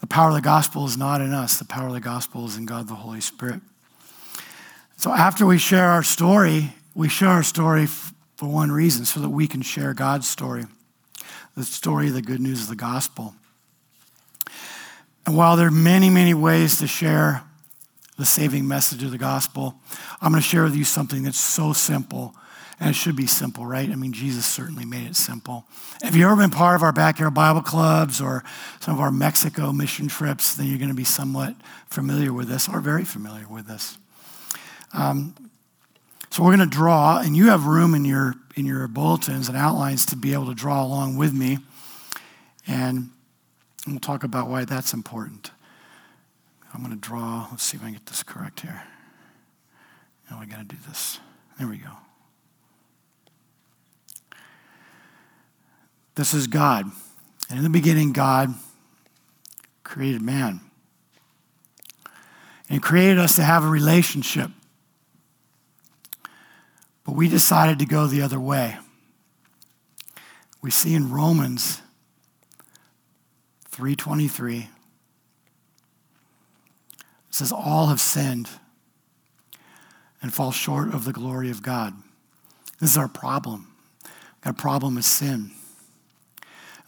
The 0.01 0.07
power 0.07 0.29
of 0.29 0.35
the 0.35 0.41
gospel 0.41 0.85
is 0.85 0.97
not 0.97 1.21
in 1.21 1.33
us, 1.33 1.59
the 1.59 1.65
power 1.65 1.89
of 1.89 1.95
the 1.95 2.01
gospel 2.01 2.47
is 2.47 2.57
in 2.57 2.67
God 2.67 2.89
the 2.89 2.95
Holy 2.95 3.21
Spirit. 3.21 3.61
So 4.97 5.13
after 5.13 5.47
we 5.47 5.59
share 5.59 5.87
our 5.87 6.03
story, 6.03 6.73
we 6.95 7.09
share 7.09 7.29
our 7.29 7.43
story 7.43 7.87
for 7.87 8.49
one 8.49 8.71
reason 8.71 9.05
so 9.05 9.21
that 9.21 9.29
we 9.29 9.47
can 9.47 9.63
share 9.63 9.95
God's 9.95 10.29
story, 10.29 10.67
the 11.59 11.65
story 11.65 12.09
of 12.09 12.15
the 12.15 12.23
good 12.23 12.41
news 12.41 12.63
of 12.63 12.69
the 12.69 12.77
gospel. 12.77 13.35
And 15.27 15.37
while 15.37 15.57
there 15.57 15.67
are 15.67 15.73
many, 15.73 16.09
many 16.09 16.33
ways 16.33 16.79
to 16.79 16.87
share 16.87 17.43
the 18.17 18.25
saving 18.25 18.67
message 18.67 19.03
of 19.03 19.11
the 19.11 19.19
gospel, 19.19 19.75
I'm 20.21 20.31
going 20.31 20.43
to 20.43 20.49
share 20.49 20.63
with 20.63 20.77
you 20.77 20.85
something 20.85 21.25
that's 21.25 21.39
so 21.39 21.73
simple 21.73 22.35
and 22.81 22.91
it 22.91 22.93
should 22.93 23.17
be 23.17 23.27
simple, 23.27 23.67
right? 23.67 23.91
I 23.91 23.97
mean, 23.97 24.13
Jesus 24.13 24.47
certainly 24.47 24.85
made 24.85 25.09
it 25.09 25.17
simple. 25.17 25.65
Have 26.01 26.15
you've 26.15 26.27
ever 26.27 26.37
been 26.37 26.51
part 26.51 26.77
of 26.77 26.83
our 26.85 26.93
backyard 26.93 27.35
Bible 27.35 27.61
clubs 27.61 28.21
or 28.21 28.45
some 28.79 28.95
of 28.95 29.01
our 29.01 29.11
Mexico 29.11 29.73
mission 29.73 30.07
trips? 30.07 30.55
Then 30.55 30.69
you're 30.69 30.79
going 30.79 30.89
to 30.89 30.95
be 30.95 31.03
somewhat 31.03 31.57
familiar 31.89 32.33
with 32.33 32.49
this 32.49 32.69
or 32.69 32.81
very 32.81 33.05
familiar 33.05 33.49
with 33.49 33.67
this. 33.67 33.99
Um, 34.93 35.48
so 36.31 36.43
we're 36.43 36.57
going 36.57 36.69
to 36.69 36.77
draw, 36.77 37.19
and 37.19 37.37
you 37.37 37.49
have 37.49 37.67
room 37.67 37.95
in 37.95 38.05
your 38.05 38.35
in 38.57 38.67
your 38.67 38.89
bulletins 38.89 39.49
and 39.49 39.57
outlines 39.57 40.05
to 40.07 40.17
be 40.17 40.33
able 40.33 40.47
to 40.47 40.55
draw 40.55 40.85
along 40.85 41.17
with 41.17 41.33
me, 41.33 41.59
and 42.67 43.11
we'll 43.87 44.01
talk 44.01 44.25
about 44.25 44.49
why 44.49 44.65
that's 44.65 44.93
important. 44.93 45.51
I'm 46.75 46.83
going 46.83 46.95
to 46.95 47.01
draw. 47.01 47.49
Let's 47.51 47.63
see 47.63 47.77
if 47.77 47.83
I 47.83 47.87
can 47.87 47.95
get 47.95 48.07
this 48.07 48.23
correct 48.23 48.61
here. 48.61 48.83
Now 50.31 50.39
I 50.41 50.47
got 50.47 50.59
to 50.59 50.65
do 50.65 50.77
this. 50.87 51.19
There 51.59 51.67
we 51.67 51.79
go. 51.79 51.91
This 56.15 56.35
is 56.35 56.47
God. 56.47 56.87
And 57.49 57.59
in 57.59 57.65
the 57.65 57.71
beginning, 57.71 58.13
God 58.13 58.55
created 59.85 60.21
man. 60.21 60.61
And 62.69 62.83
created 62.83 63.19
us 63.19 63.37
to 63.37 63.43
have 63.43 63.65
a 63.65 63.69
relationship. 63.69 64.51
But 67.09 67.17
we 67.17 67.27
decided 67.27 67.79
to 67.79 67.87
go 67.87 68.07
the 68.07 68.21
other 68.21 68.39
way. 68.39 68.77
We 70.61 70.71
see 70.71 70.93
in 70.93 71.11
Romans 71.11 71.81
3:23 73.71 74.59
it 74.59 74.69
says 77.31 77.51
all 77.51 77.87
have 77.87 77.99
sinned 77.99 78.51
and 80.21 80.35
fall 80.35 80.53
short 80.53 80.93
of 80.93 81.07
the 81.07 81.15
glory 81.15 81.49
of 81.49 81.63
God. 81.63 81.95
This 82.79 82.91
is 82.91 82.99
our 82.99 83.09
problem. 83.09 83.75
Our 84.45 84.53
problem 84.53 84.99
is 84.99 85.07
sin. 85.07 85.53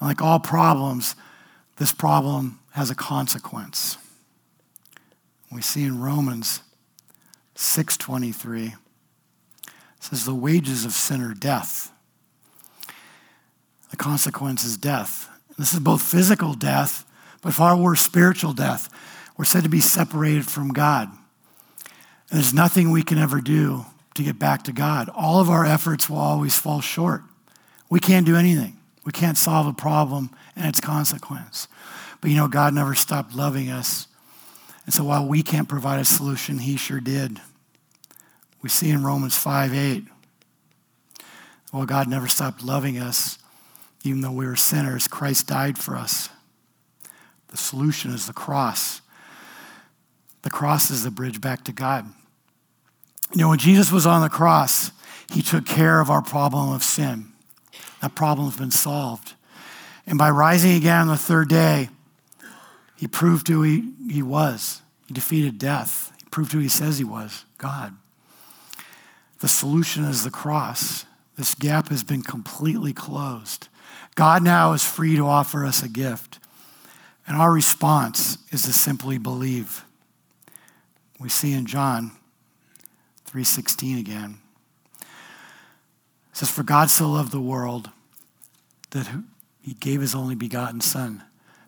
And 0.01 0.09
like 0.09 0.21
all 0.21 0.39
problems, 0.39 1.17
this 1.77 1.93
problem 1.93 2.61
has 2.73 2.91
a 2.91 2.95
consequence. 2.95 3.97
We 5.51 5.63
see 5.63 5.85
in 5.85 5.99
Romans 5.99 6.61
6:23 7.55 8.75
says 10.01 10.25
the 10.25 10.35
wages 10.35 10.85
of 10.85 10.93
sin 10.93 11.21
are 11.23 11.35
death. 11.35 11.93
The 13.91 13.97
consequence 13.97 14.65
is 14.65 14.77
death. 14.77 15.29
This 15.59 15.75
is 15.75 15.81
both 15.81 16.03
physical 16.03 16.55
death, 16.55 17.05
but 17.43 17.53
far 17.53 17.77
worse 17.77 18.01
spiritual 18.01 18.53
death. 18.53 18.89
We're 19.37 19.45
said 19.45 19.63
to 19.65 19.69
be 19.69 19.81
separated 19.81 20.47
from 20.47 20.73
God. 20.73 21.09
And 22.31 22.39
there's 22.39 22.55
nothing 22.55 22.91
we 22.91 23.03
can 23.03 23.19
ever 23.19 23.41
do 23.41 23.87
to 24.15 24.23
get 24.23 24.39
back 24.39 24.65
to 24.65 24.73
God. 24.73 25.09
All 25.15 25.41
of 25.41 25.51
our 25.51 25.65
efforts 25.65 26.09
will 26.09 26.19
always 26.19 26.59
fall 26.59 26.81
short. 26.81 27.23
We 27.89 28.01
can't 28.01 28.27
do 28.27 28.37
anything. 28.37 28.79
We 29.05 29.13
can't 29.13 29.37
solve 29.37 29.67
a 29.67 29.73
problem 29.73 30.31
and 30.55 30.67
its 30.67 30.81
consequence. 30.81 31.69
But 32.21 32.31
you 32.31 32.37
know, 32.37 32.49
God 32.49 32.75
never 32.75 32.95
stopped 32.95 33.35
loving 33.35 33.71
us. 33.71 34.07
And 34.85 34.95
so 34.95 35.05
while 35.05 35.27
we 35.27 35.43
can't 35.43 35.69
provide 35.69 36.01
a 36.01 36.05
solution, 36.05 36.59
He 36.59 36.77
sure 36.77 37.01
did. 37.01 37.41
We 38.63 38.69
see 38.69 38.91
in 38.91 39.05
Romans 39.05 39.37
5 39.37 39.75
8, 39.75 40.05
well, 41.73 41.87
God 41.87 42.09
never 42.09 42.29
stopped 42.29 42.63
loving 42.63 42.99
us. 42.99 43.39
Even 44.03 44.23
though 44.23 44.33
we 44.33 44.47
were 44.47 44.57
sinners, 44.57 45.07
Christ 45.07 45.47
died 45.47 45.79
for 45.79 45.95
us. 45.95 46.31
The 47.49 47.57
solution 47.57 48.13
is 48.13 48.27
the 48.27 48.33
cross. 48.33 49.03
The 50.43 50.51
cross 50.51 50.91
is 50.91 51.05
the 51.05 51.11
bridge 51.11 51.41
back 51.41 51.65
to 51.65 51.73
God. 51.73 52.07
You 53.33 53.43
know, 53.43 53.51
when 53.51 53.59
Jesus 53.59 53.93
was 53.93 54.07
on 54.07 54.23
the 54.23 54.31
cross, 54.31 54.91
He 55.33 55.43
took 55.43 55.67
care 55.67 56.01
of 56.01 56.11
our 56.11 56.23
problem 56.23 56.73
of 56.73 56.83
sin. 56.83 57.33
That 58.01 58.15
problem's 58.15 58.57
been 58.57 58.71
solved. 58.71 59.35
And 60.07 60.19
by 60.19 60.31
rising 60.31 60.75
again 60.75 61.03
on 61.03 61.09
the 61.09 61.17
third 61.17 61.49
day, 61.49 61.91
he 62.97 63.07
proved 63.07 63.49
who 63.49 63.63
he, 63.63 63.93
he 64.11 64.23
was. 64.23 64.83
He 65.07 65.15
defeated 65.15 65.59
death. 65.59 66.13
He 66.19 66.29
proved 66.31 66.53
who 66.53 66.59
he 66.59 66.69
says 66.69 66.99
he 66.99 67.05
was 67.05 67.45
God. 67.59 67.97
The 69.41 69.49
solution 69.49 70.05
is 70.05 70.23
the 70.23 70.31
cross. 70.31 71.07
This 71.37 71.55
gap 71.55 71.89
has 71.89 72.05
been 72.05 72.23
completely 72.23 72.93
closed. 72.93 73.69
God 74.15 74.43
now 74.43 74.73
is 74.73 74.85
free 74.85 75.17
to 75.17 75.27
offer 75.27 75.65
us 75.65 75.83
a 75.83 75.89
gift. 75.89 76.39
And 77.27 77.37
our 77.37 77.53
response 77.53 78.39
is 78.51 78.63
to 78.65 78.73
simply 78.73 79.19
believe. 79.19 79.85
We 81.19 81.29
see 81.29 81.53
in 81.53 81.67
John 81.67 82.13
3:16 83.27 83.99
again. 83.99 84.41
It 85.01 85.07
says, 86.37 86.51
For 86.51 86.63
God 86.63 86.91
so 86.91 87.09
loved 87.09 87.33
the 87.33 87.41
world 87.41 87.91
that 88.91 89.09
he 89.63 89.75
gave 89.75 90.01
his 90.01 90.15
only 90.15 90.35
begotten 90.35 90.81
Son, 90.81 91.23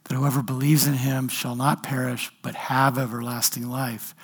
that 0.05 0.15
whoever 0.15 0.43
believes 0.43 0.87
in 0.87 0.95
him 0.95 1.29
shall 1.29 1.55
not 1.55 1.83
perish, 1.83 2.31
but 2.43 2.55
have 2.55 2.99
everlasting 2.99 3.69
life. 3.69 4.15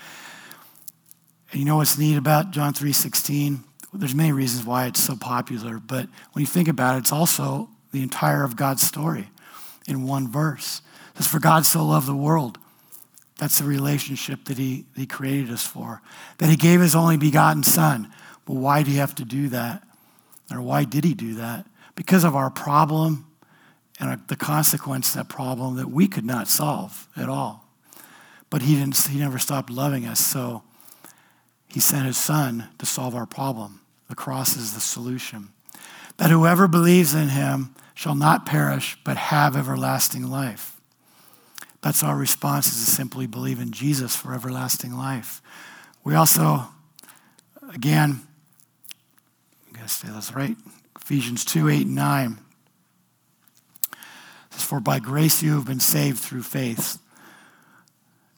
And 1.50 1.61
you 1.61 1.66
know 1.66 1.76
what's 1.76 1.98
neat 1.98 2.16
about 2.16 2.50
John 2.50 2.74
3.16? 2.74 3.61
There's 3.92 4.14
many 4.14 4.32
reasons 4.32 4.66
why 4.66 4.87
it's 4.87 5.02
so 5.02 5.16
popular, 5.16 5.78
but 5.78 6.08
when 6.32 6.42
you 6.42 6.46
think 6.46 6.68
about 6.68 6.96
it, 6.96 7.00
it's 7.00 7.12
also 7.12 7.70
the 7.90 8.02
entire 8.02 8.44
of 8.44 8.54
God's 8.54 8.82
story 8.82 9.30
in 9.87 10.06
one 10.06 10.28
verse. 10.28 10.82
It 11.14 11.18
says, 11.18 11.26
For 11.26 11.40
God 11.40 11.64
so 11.64 11.84
loved 11.84 12.06
the 12.06 12.14
world 12.14 12.58
That's 13.38 13.58
the 13.58 13.64
relationship 13.64 14.44
that 14.44 14.58
he, 14.58 14.84
he 14.94 15.06
created 15.06 15.50
us 15.50 15.66
for. 15.66 16.02
That 16.38 16.50
he 16.50 16.56
gave 16.56 16.80
his 16.80 16.94
only 16.94 17.16
begotten 17.16 17.62
son. 17.62 18.12
But 18.44 18.54
why 18.54 18.82
did 18.82 18.90
he 18.90 18.96
have 18.96 19.14
to 19.16 19.24
do 19.24 19.48
that? 19.48 19.82
Or 20.50 20.61
why 20.61 20.84
did 20.84 21.04
he 21.04 21.14
do 21.14 21.34
that? 21.37 21.66
Because 21.94 22.24
of 22.24 22.34
our 22.37 22.50
problem 22.50 23.26
and 24.00 24.20
the 24.28 24.37
consequence 24.37 25.11
of 25.11 25.14
that 25.14 25.28
problem 25.28 25.76
that 25.76 25.90
we 25.90 26.08
could 26.08 26.24
not 26.24 26.48
solve 26.48 27.08
at 27.16 27.28
all. 27.28 27.64
But 28.50 28.62
he, 28.62 28.74
didn't, 28.76 28.96
he 28.96 29.18
never 29.18 29.38
stopped 29.38 29.70
loving 29.70 30.06
us, 30.06 30.20
so 30.20 30.62
he 31.68 31.81
sent 31.81 32.07
his 32.07 32.16
son 32.16 32.68
to 32.78 32.87
solve 32.87 33.14
our 33.14 33.26
problem. 33.26 33.81
The 34.09 34.14
cross 34.14 34.57
is 34.57 34.74
the 34.74 34.81
solution. 34.81 35.50
That 36.16 36.31
whoever 36.31 36.66
believes 36.66 37.14
in 37.14 37.28
him 37.28 37.74
shall 37.94 38.14
not 38.14 38.46
perish, 38.46 38.96
but 39.04 39.16
have 39.16 39.57
everlasting 39.57 40.28
life. 40.28 40.81
That's 41.83 42.02
our 42.02 42.16
response 42.16 42.66
is 42.68 42.85
to 42.85 42.90
simply 42.90 43.26
believe 43.26 43.61
in 43.61 43.70
Jesus 43.70 44.16
for 44.16 44.35
everlasting 44.35 44.92
life. 44.94 45.42
We 46.02 46.14
also, 46.14 46.68
again, 47.72 48.20
I 49.68 49.76
gotta 49.76 49.88
say 49.88 50.09
this 50.09 50.33
right. 50.33 50.57
Ephesians 51.00 51.44
2, 51.44 51.68
8, 51.68 51.87
and 51.87 51.94
9. 51.94 52.38
says, 54.50 54.62
For 54.64 54.81
by 54.81 54.98
grace 54.98 55.42
you 55.42 55.54
have 55.54 55.66
been 55.66 55.81
saved 55.81 56.18
through 56.18 56.42
faith, 56.42 56.98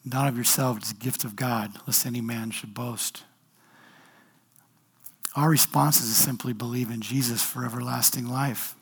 not 0.05 0.29
of 0.29 0.37
yourself, 0.37 0.79
it's 0.79 0.91
a 0.91 0.95
gift 0.95 1.25
of 1.25 1.37
God, 1.37 1.73
lest 1.87 2.07
any 2.07 2.21
man 2.21 2.51
should 2.51 2.75
boast. 2.75 3.25
Our 5.37 5.49
response 5.49 6.01
is 6.01 6.09
to 6.09 6.23
simply 6.23 6.53
believe 6.53 6.91
in 6.91 7.01
Jesus 7.01 7.43
for 7.43 7.65
everlasting 7.65 8.27
life. 8.27 8.75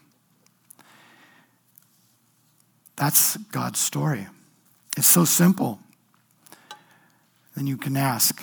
That's 2.96 3.36
God's 3.36 3.78
story. 3.78 4.26
It's 4.96 5.06
so 5.06 5.24
simple. 5.24 5.78
Then 7.54 7.66
you 7.66 7.76
can 7.76 7.96
ask 7.96 8.42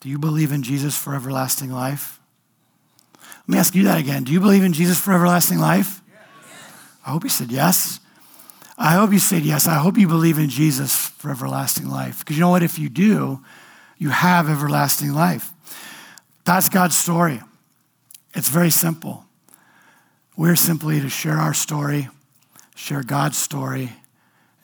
Do 0.00 0.08
you 0.08 0.18
believe 0.18 0.52
in 0.52 0.62
Jesus 0.62 0.96
for 0.96 1.14
everlasting 1.14 1.70
life? 1.70 2.20
Let 3.22 3.48
me 3.48 3.58
ask 3.58 3.74
you 3.74 3.84
that 3.84 3.98
again. 3.98 4.24
Do 4.24 4.32
you 4.32 4.40
believe 4.40 4.62
in 4.62 4.72
Jesus 4.72 4.98
for 4.98 5.12
everlasting 5.12 5.58
life? 5.58 6.00
Yes. 6.08 6.18
I 7.04 7.10
hope 7.10 7.24
you 7.24 7.30
said 7.30 7.50
yes. 7.50 8.00
I 8.82 8.94
hope 8.94 9.12
you 9.12 9.18
said 9.18 9.42
yes. 9.42 9.66
I 9.66 9.74
hope 9.74 9.98
you 9.98 10.08
believe 10.08 10.38
in 10.38 10.48
Jesus 10.48 10.96
for 10.96 11.30
everlasting 11.30 11.90
life. 11.90 12.20
Because 12.20 12.36
you 12.36 12.40
know 12.40 12.48
what? 12.48 12.62
If 12.62 12.78
you 12.78 12.88
do, 12.88 13.44
you 13.98 14.08
have 14.08 14.48
everlasting 14.48 15.12
life. 15.12 15.52
That's 16.46 16.70
God's 16.70 16.96
story. 16.96 17.42
It's 18.34 18.48
very 18.48 18.70
simple. 18.70 19.26
We're 20.34 20.56
simply 20.56 20.98
to 20.98 21.10
share 21.10 21.36
our 21.36 21.52
story, 21.52 22.08
share 22.74 23.02
God's 23.02 23.36
story, 23.36 23.92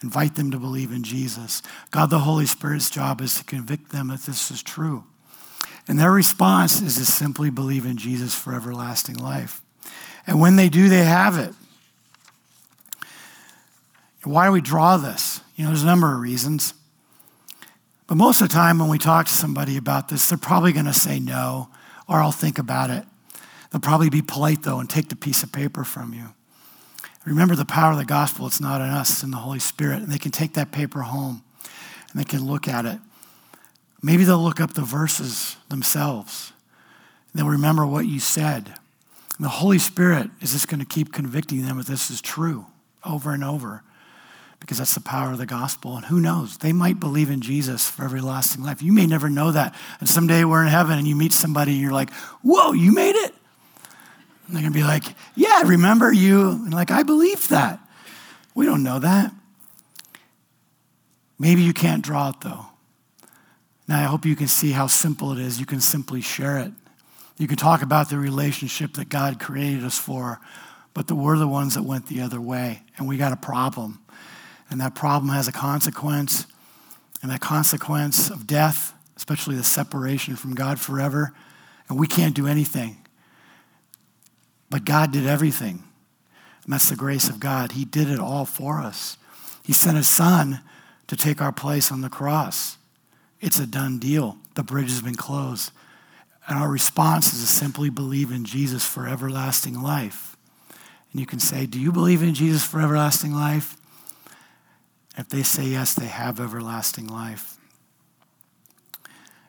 invite 0.03 0.35
them 0.35 0.51
to 0.51 0.59
believe 0.59 0.93
in 0.93 1.03
Jesus. 1.03 1.61
God 1.91 2.09
the 2.09 2.21
Holy 2.21 2.47
Spirit's 2.47 2.89
job 2.89 3.21
is 3.21 3.35
to 3.37 3.45
convict 3.45 3.93
them 3.93 4.09
that 4.09 4.23
this 4.23 4.51
is 4.51 4.63
true. 4.63 5.05
And 5.87 5.99
their 5.99 6.11
response 6.11 6.81
is 6.81 6.97
to 6.97 7.05
simply 7.05 7.51
believe 7.51 7.85
in 7.85 7.99
Jesus 7.99 8.35
for 8.35 8.55
everlasting 8.55 9.17
life. 9.17 9.61
And 10.27 10.41
when 10.41 10.57
they 10.57 10.71
do, 10.71 10.89
they 10.89 11.05
have 11.05 11.37
it. 11.37 11.53
Why 14.27 14.47
do 14.47 14.53
we 14.53 14.61
draw 14.61 14.97
this? 14.97 15.41
You 15.55 15.65
know, 15.65 15.71
there's 15.71 15.85
a 15.85 15.87
number 15.87 16.13
of 16.13 16.21
reasons. 16.21 16.75
But 18.09 18.17
most 18.17 18.41
of 18.41 18.49
the 18.49 18.55
time, 18.55 18.79
when 18.79 18.89
we 18.89 18.99
talk 18.99 19.27
to 19.27 19.33
somebody 19.33 19.77
about 19.77 20.09
this, 20.09 20.29
they're 20.29 20.39
probably 20.39 20.73
going 20.73 20.87
to 20.87 20.93
say 20.93 21.21
no, 21.21 21.69
or 22.09 22.21
I'll 22.21 22.33
think 22.33 22.59
about 22.59 22.91
it. 22.91 23.05
They'll 23.71 23.81
probably 23.81 24.11
be 24.11 24.23
polite, 24.23 24.63
though, 24.63 24.81
and 24.81 24.91
take 24.91 25.09
the 25.09 25.17
piece 25.17 25.43
of 25.43 25.53
paper 25.53 25.85
from 25.85 26.13
you. 26.13 26.35
Remember 27.25 27.55
the 27.55 27.65
power 27.65 27.93
of 27.93 27.99
the 27.99 28.05
gospel, 28.05 28.47
it's 28.47 28.61
not 28.61 28.81
in 28.81 28.89
us, 28.89 29.11
it's 29.11 29.23
in 29.23 29.33
the 29.33 29.39
Holy 29.39 29.59
Spirit. 29.59 30.03
And 30.03 30.13
they 30.13 30.19
can 30.19 30.31
take 30.31 30.55
that 30.55 30.71
paper 30.71 31.03
home 31.03 31.43
and 32.11 32.21
they 32.21 32.25
can 32.25 32.45
look 32.45 32.69
at 32.69 32.85
it. 32.85 32.99
Maybe 34.03 34.25
they'll 34.25 34.43
look 34.43 34.61
up 34.61 34.75
the 34.75 34.83
verses 34.83 35.57
themselves. 35.69 36.53
They'll 37.35 37.49
remember 37.49 37.85
what 37.85 38.07
you 38.07 38.21
said. 38.21 38.75
And 39.37 39.45
the 39.45 39.51
Holy 39.51 39.79
Spirit 39.79 40.31
is 40.41 40.53
just 40.53 40.69
going 40.69 40.81
to 40.81 40.87
keep 40.87 41.13
convicting 41.13 41.65
them 41.65 41.79
that 41.79 41.87
this 41.87 42.11
is 42.11 42.21
true 42.21 42.67
over 43.05 43.33
and 43.33 43.43
over 43.43 43.83
because 44.61 44.79
that's 44.79 44.95
the 44.95 45.01
power 45.01 45.33
of 45.33 45.39
the 45.39 45.47
gospel. 45.47 45.97
And 45.97 46.07
who 46.07 46.21
knows? 46.21 46.59
They 46.59 46.73
might 46.73 46.99
believe 46.99 47.31
in 47.31 47.41
Jesus 47.41 47.89
for 47.89 48.05
everlasting 48.05 48.65
life. 48.65 48.83
You 48.83 48.93
may 48.93 49.07
never 49.07 49.29
know 49.29 49.53
that. 49.53 49.75
And 50.01 50.09
someday 50.09 50.45
we're 50.45 50.63
in 50.63 50.69
heaven 50.69 50.99
and 50.99 51.07
you 51.07 51.15
meet 51.15 51.33
somebody 51.33 51.73
and 51.73 51.81
you're 51.81 51.93
like, 51.93 52.13
whoa, 52.43 52.73
you 52.73 52.93
made 52.93 53.15
it? 53.15 53.35
And 54.47 54.55
they're 54.55 54.63
going 54.63 54.73
to 54.73 54.79
be 54.79 54.85
like, 54.85 55.05
yeah, 55.35 55.61
I 55.63 55.63
remember 55.67 56.13
you? 56.13 56.51
And 56.51 56.73
like, 56.73 56.91
I 56.91 57.03
believe 57.03 57.49
that. 57.49 57.81
We 58.55 58.65
don't 58.65 58.83
know 58.83 58.99
that. 58.99 59.33
Maybe 61.39 61.63
you 61.63 61.75
can't 61.75 62.03
draw 62.03 62.31
it 62.31 62.41
though. 62.41 62.67
Now, 63.89 64.01
I 64.01 64.05
hope 64.05 64.25
you 64.25 64.35
can 64.35 64.49
see 64.49 64.73
how 64.73 64.87
simple 64.87 65.33
it 65.33 65.39
is. 65.39 65.61
You 65.61 65.67
can 65.67 65.81
simply 65.81 66.21
share 66.21 66.59
it. 66.59 66.73
You 67.39 67.47
can 67.47 67.57
talk 67.57 67.83
about 67.83 68.09
the 68.09 68.19
relationship 68.19 68.95
that 68.95 69.09
God 69.09 69.39
created 69.39 69.85
us 69.85 69.99
for, 69.99 70.41
but 70.95 71.11
we're 71.13 71.37
the 71.37 71.47
ones 71.47 71.75
that 71.75 71.83
went 71.83 72.07
the 72.07 72.23
other 72.23 72.41
way, 72.41 72.83
and 72.97 73.07
we 73.07 73.19
got 73.19 73.33
a 73.33 73.37
problem 73.37 74.01
and 74.71 74.81
that 74.81 74.95
problem 74.95 75.33
has 75.33 75.49
a 75.49 75.53
consequence, 75.53 76.47
and 77.23 77.31
that 77.31 77.41
consequence 77.41 78.31
of 78.31 78.47
death, 78.47 78.93
especially 79.17 79.57
the 79.57 79.65
separation 79.65 80.37
from 80.37 80.55
God 80.55 80.81
forever, 80.81 81.33
and 81.89 81.99
we 81.99 82.07
can't 82.07 82.35
do 82.35 82.47
anything. 82.47 82.99
But 84.71 84.85
God 84.85 85.13
did 85.13 85.27
everything. 85.27 85.85
And 86.65 86.73
that's 86.73 86.89
the 86.89 86.97
grace 86.97 87.29
of 87.29 87.39
God. 87.39 87.73
He 87.73 87.85
did 87.85 88.11
it 88.11 88.19
all 88.19 88.45
for 88.45 88.81
us. 88.81 89.17
He 89.63 89.73
sent 89.73 89.97
his 89.97 90.09
son 90.09 90.61
to 91.07 91.17
take 91.17 91.41
our 91.41 91.53
place 91.53 91.93
on 91.93 92.01
the 92.01 92.09
cross. 92.09 92.77
It's 93.41 93.61
a 93.61 93.67
done 93.67 93.99
deal. 93.99 94.39
The 94.55 94.65
bridge 94.65 94.91
has 94.91 95.03
been 95.03 95.15
closed. 95.15 95.71
And 96.49 96.59
our 96.59 96.69
response 96.69 97.33
is 97.33 97.41
to 97.41 97.47
simply 97.47 97.91
believe 97.91 98.33
in 98.33 98.45
Jesus 98.45 98.85
for 98.85 99.09
everlasting 99.09 99.81
life. 99.81 100.37
And 101.13 101.21
you 101.21 101.27
can 101.27 101.41
say, 101.41 101.67
Do 101.67 101.81
you 101.81 101.93
believe 101.93 102.23
in 102.23 102.35
Jesus 102.35 102.65
for 102.65 102.81
everlasting 102.81 103.33
life? 103.33 103.77
If 105.17 105.29
they 105.29 105.43
say 105.43 105.65
yes, 105.65 105.95
they 105.95 106.07
have 106.07 106.41
everlasting 106.41 107.07
life. 107.07 107.57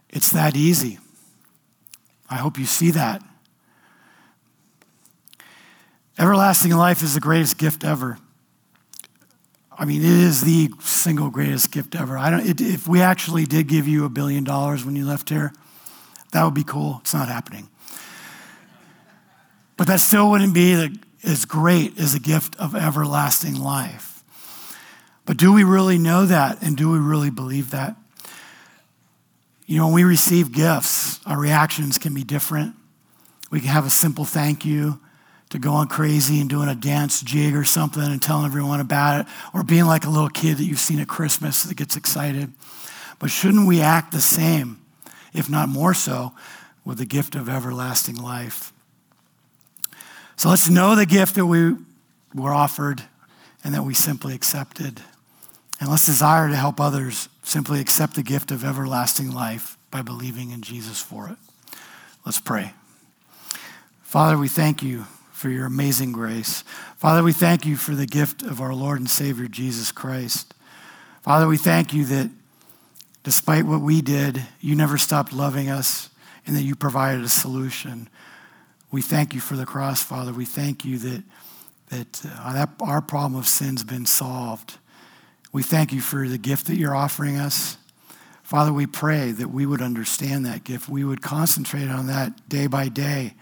It's 0.10 0.32
that 0.32 0.56
easy. 0.56 1.00
I 2.30 2.38
hope 2.38 2.58
you 2.58 2.66
see 2.66 2.92
that. 2.92 3.22
Everlasting 6.18 6.72
life 6.72 7.04
is 7.04 7.14
the 7.14 7.20
greatest 7.20 7.58
gift 7.58 7.84
ever. 7.84 8.18
I 9.78 9.86
mean, 9.86 10.02
it 10.02 10.08
is 10.08 10.42
the 10.42 10.72
single 10.80 11.30
greatest 11.30 11.72
gift 11.72 11.96
ever. 11.96 12.18
I 12.18 12.32
don't, 12.32 12.48
it, 12.48 12.60
if 12.60 12.88
we 12.88 13.02
actually 13.02 13.46
did 13.46 13.68
give 13.68 13.88
you 13.88 14.06
a 14.06 14.10
billion 14.10 14.44
dollars 14.44 14.84
when 14.84 14.96
you 14.96 15.06
left 15.06 15.30
here, 15.30 15.54
that 16.32 16.44
would 16.44 16.56
be 16.56 16.64
cool. 16.64 16.98
It's 17.02 17.14
not 17.14 17.28
happening. 17.28 17.70
But 19.76 19.86
that 19.88 20.00
still 20.00 20.32
wouldn't 20.32 20.56
be 20.56 20.74
the, 20.74 20.98
as 21.24 21.46
great 21.46 22.00
as 22.00 22.16
a 22.16 22.20
gift 22.20 22.56
of 22.56 22.74
everlasting 22.76 23.56
life. 23.56 24.17
But 25.28 25.38
do 25.38 25.54
we 25.54 25.64
really 25.64 25.98
know 26.00 26.26
that? 26.26 26.64
And 26.64 26.76
do 26.76 26.90
we 26.90 26.98
really 26.98 27.30
believe 27.30 27.72
that? 27.72 27.96
You 29.66 29.78
know, 29.78 29.88
when 29.88 29.96
we 29.96 30.04
receive 30.06 30.54
gifts, 30.54 31.20
our 31.26 31.38
reactions 31.38 31.98
can 31.98 32.14
be 32.14 32.24
different. 32.24 32.74
We 33.52 33.60
can 33.60 33.68
have 33.68 33.86
a 33.86 33.90
simple 33.90 34.24
thank 34.24 34.66
you 34.66 35.02
to 35.50 35.60
going 35.60 35.90
crazy 35.90 36.40
and 36.40 36.50
doing 36.50 36.70
a 36.70 36.76
dance 36.76 37.22
jig 37.22 37.56
or 37.56 37.66
something 37.66 38.02
and 38.02 38.22
telling 38.22 38.46
everyone 38.46 38.80
about 38.80 39.22
it, 39.22 39.28
or 39.54 39.64
being 39.64 39.86
like 39.86 40.06
a 40.06 40.10
little 40.10 40.30
kid 40.30 40.58
that 40.58 40.64
you've 40.64 40.80
seen 40.80 41.00
at 41.00 41.10
Christmas 41.10 41.64
that 41.64 41.76
gets 41.76 41.98
excited. 41.98 42.54
But 43.20 43.30
shouldn't 43.30 43.68
we 43.68 43.82
act 43.82 44.14
the 44.14 44.22
same, 44.22 44.80
if 45.34 45.50
not 45.50 45.68
more 45.68 45.94
so, 45.94 46.34
with 46.86 47.00
the 47.00 47.06
gift 47.06 47.36
of 47.36 47.50
everlasting 47.50 48.16
life? 48.16 48.72
So 50.38 50.50
let's 50.50 50.70
know 50.70 50.96
the 50.96 51.06
gift 51.06 51.36
that 51.36 51.46
we 51.46 51.76
were 52.34 52.54
offered 52.54 53.04
and 53.64 53.74
that 53.74 53.84
we 53.84 53.94
simply 53.94 54.34
accepted. 54.34 55.02
And 55.80 55.90
let's 55.90 56.06
desire 56.06 56.50
to 56.50 56.56
help 56.56 56.80
others 56.80 57.30
simply 57.44 57.80
accept 57.80 58.16
the 58.16 58.24
gift 58.24 58.52
of 58.52 58.64
everlasting 58.64 59.32
life 59.32 59.78
by 59.92 60.02
believing 60.02 60.52
in 60.52 60.62
Jesus 60.62 61.02
for 61.02 61.30
it. 61.30 61.38
Let's 62.26 62.40
pray. 62.40 62.74
Father, 64.02 64.38
we 64.38 64.48
thank 64.48 64.82
you 64.82 65.06
for 65.32 65.50
your 65.50 65.66
amazing 65.68 66.12
grace. 66.12 66.64
Father, 66.98 67.22
we 67.22 67.32
thank 67.32 67.66
you 67.66 67.76
for 67.76 67.94
the 67.94 68.08
gift 68.08 68.42
of 68.42 68.60
our 68.60 68.74
Lord 68.74 69.00
and 69.00 69.10
Savior 69.10 69.48
Jesus 69.48 69.92
Christ. 69.92 70.54
Father, 71.22 71.48
we 71.48 71.58
thank 71.58 71.94
you 71.94 72.06
that 72.06 72.32
despite 73.24 73.66
what 73.66 73.82
we 73.82 74.02
did, 74.02 74.44
you 74.60 74.76
never 74.76 74.98
stopped 74.98 75.32
loving 75.32 75.70
us 75.70 76.10
and 76.48 76.56
that 76.56 76.64
you 76.64 76.76
provided 76.76 77.24
a 77.24 77.30
solution. 77.30 78.10
We 78.90 79.02
thank 79.02 79.36
you 79.36 79.40
for 79.40 79.56
the 79.56 79.66
cross, 79.66 80.02
Father. 80.02 80.34
We 80.34 80.46
thank 80.46 80.84
you 80.84 80.98
that, 80.98 81.24
that, 81.90 82.26
uh, 82.40 82.54
that 82.54 82.70
our 82.80 83.02
problem 83.02 83.38
of 83.40 83.48
sin's 83.48 83.84
been 83.84 84.06
solved 84.06 84.78
we 85.52 85.64
thank 85.64 85.94
you 85.94 86.02
for 86.02 86.28
the 86.28 86.38
gift 86.38 86.68
that 86.68 86.78
you're 86.78 86.96
offering 86.96 87.38
us. 87.38 87.78
Father, 88.44 88.72
we 88.72 88.86
pray 88.86 89.32
that 89.32 89.50
we 89.50 89.66
would 89.66 89.82
understand 89.82 90.46
that 90.46 90.64
gift. 90.64 90.88
We 90.88 91.04
would 91.04 91.22
concentrate 91.22 91.90
on 91.90 92.08
that 92.08 92.48
day 92.48 92.68
by 92.68 92.88
day 92.88 93.34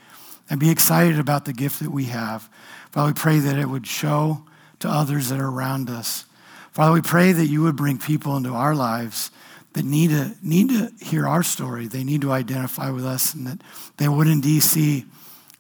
and 0.50 0.60
be 0.60 0.70
excited 0.70 1.20
about 1.20 1.46
the 1.46 1.54
gift 1.54 1.80
that 1.80 1.92
we 1.92 2.06
have. 2.06 2.50
Father, 2.92 3.10
we 3.10 3.14
pray 3.14 3.40
that 3.40 3.58
it 3.58 3.68
would 3.68 3.88
show 3.88 4.46
to 4.80 4.90
others 4.90 5.30
that 5.30 5.40
are 5.40 5.50
around 5.50 5.90
us. 5.90 6.26
Father, 6.72 6.94
we 6.94 7.02
pray 7.02 7.32
that 7.32 7.46
you 7.46 7.62
would 7.64 7.76
bring 7.76 7.98
people 7.98 8.36
into 8.36 8.50
our 8.50 8.76
lives 8.76 9.32
that 9.74 9.86
need 9.86 10.10
to, 10.10 10.36
need 10.42 10.70
to 10.70 10.92
hear 11.04 11.28
our 11.28 11.44
story. 11.44 11.88
They 11.88 12.04
need 12.04 12.22
to 12.22 12.32
identify 12.32 12.90
with 12.90 13.06
us 13.06 13.34
and 13.34 13.46
that 13.48 13.62
they 13.98 14.08
would 14.08 14.28
indeed 14.28 14.64
see 14.64 15.06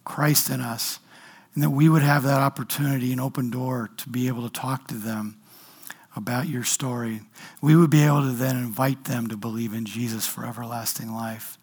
Christ 0.03 0.49
in 0.49 0.61
us 0.61 0.99
and 1.53 1.63
that 1.63 1.69
we 1.69 1.87
would 1.87 2.01
have 2.01 2.23
that 2.23 2.41
opportunity, 2.41 3.13
and 3.13 3.21
open 3.21 3.49
door 3.49 3.89
to 3.95 4.09
be 4.09 4.27
able 4.27 4.43
to 4.43 4.49
talk 4.49 4.87
to 4.89 4.95
them 4.95 5.37
about 6.15 6.47
your 6.47 6.63
story. 6.63 7.21
We 7.61 7.75
would 7.75 7.89
be 7.89 8.03
able 8.03 8.21
to 8.21 8.31
then 8.31 8.55
invite 8.55 9.05
them 9.05 9.27
to 9.27 9.37
believe 9.37 9.73
in 9.73 9.85
Jesus 9.85 10.25
for 10.25 10.45
everlasting 10.45 11.13
life. 11.13 11.57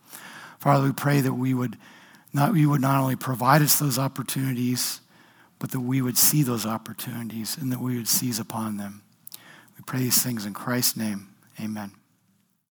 Father, 0.58 0.84
we 0.84 0.92
pray 0.92 1.20
that 1.20 1.34
we 1.34 1.54
would 1.54 1.78
not, 2.32 2.54
you 2.56 2.70
would 2.70 2.80
not 2.80 3.00
only 3.00 3.16
provide 3.16 3.62
us 3.62 3.78
those 3.78 3.98
opportunities, 3.98 5.00
but 5.58 5.70
that 5.70 5.80
we 5.80 6.02
would 6.02 6.18
see 6.18 6.42
those 6.42 6.66
opportunities 6.66 7.56
and 7.56 7.70
that 7.72 7.80
we 7.80 7.96
would 7.96 8.08
seize 8.08 8.38
upon 8.38 8.78
them. 8.78 9.02
We 9.76 9.84
pray 9.84 10.00
these 10.00 10.22
things 10.22 10.44
in 10.46 10.54
Christ's 10.54 10.96
name. 10.96 11.28
Amen. 11.60 11.92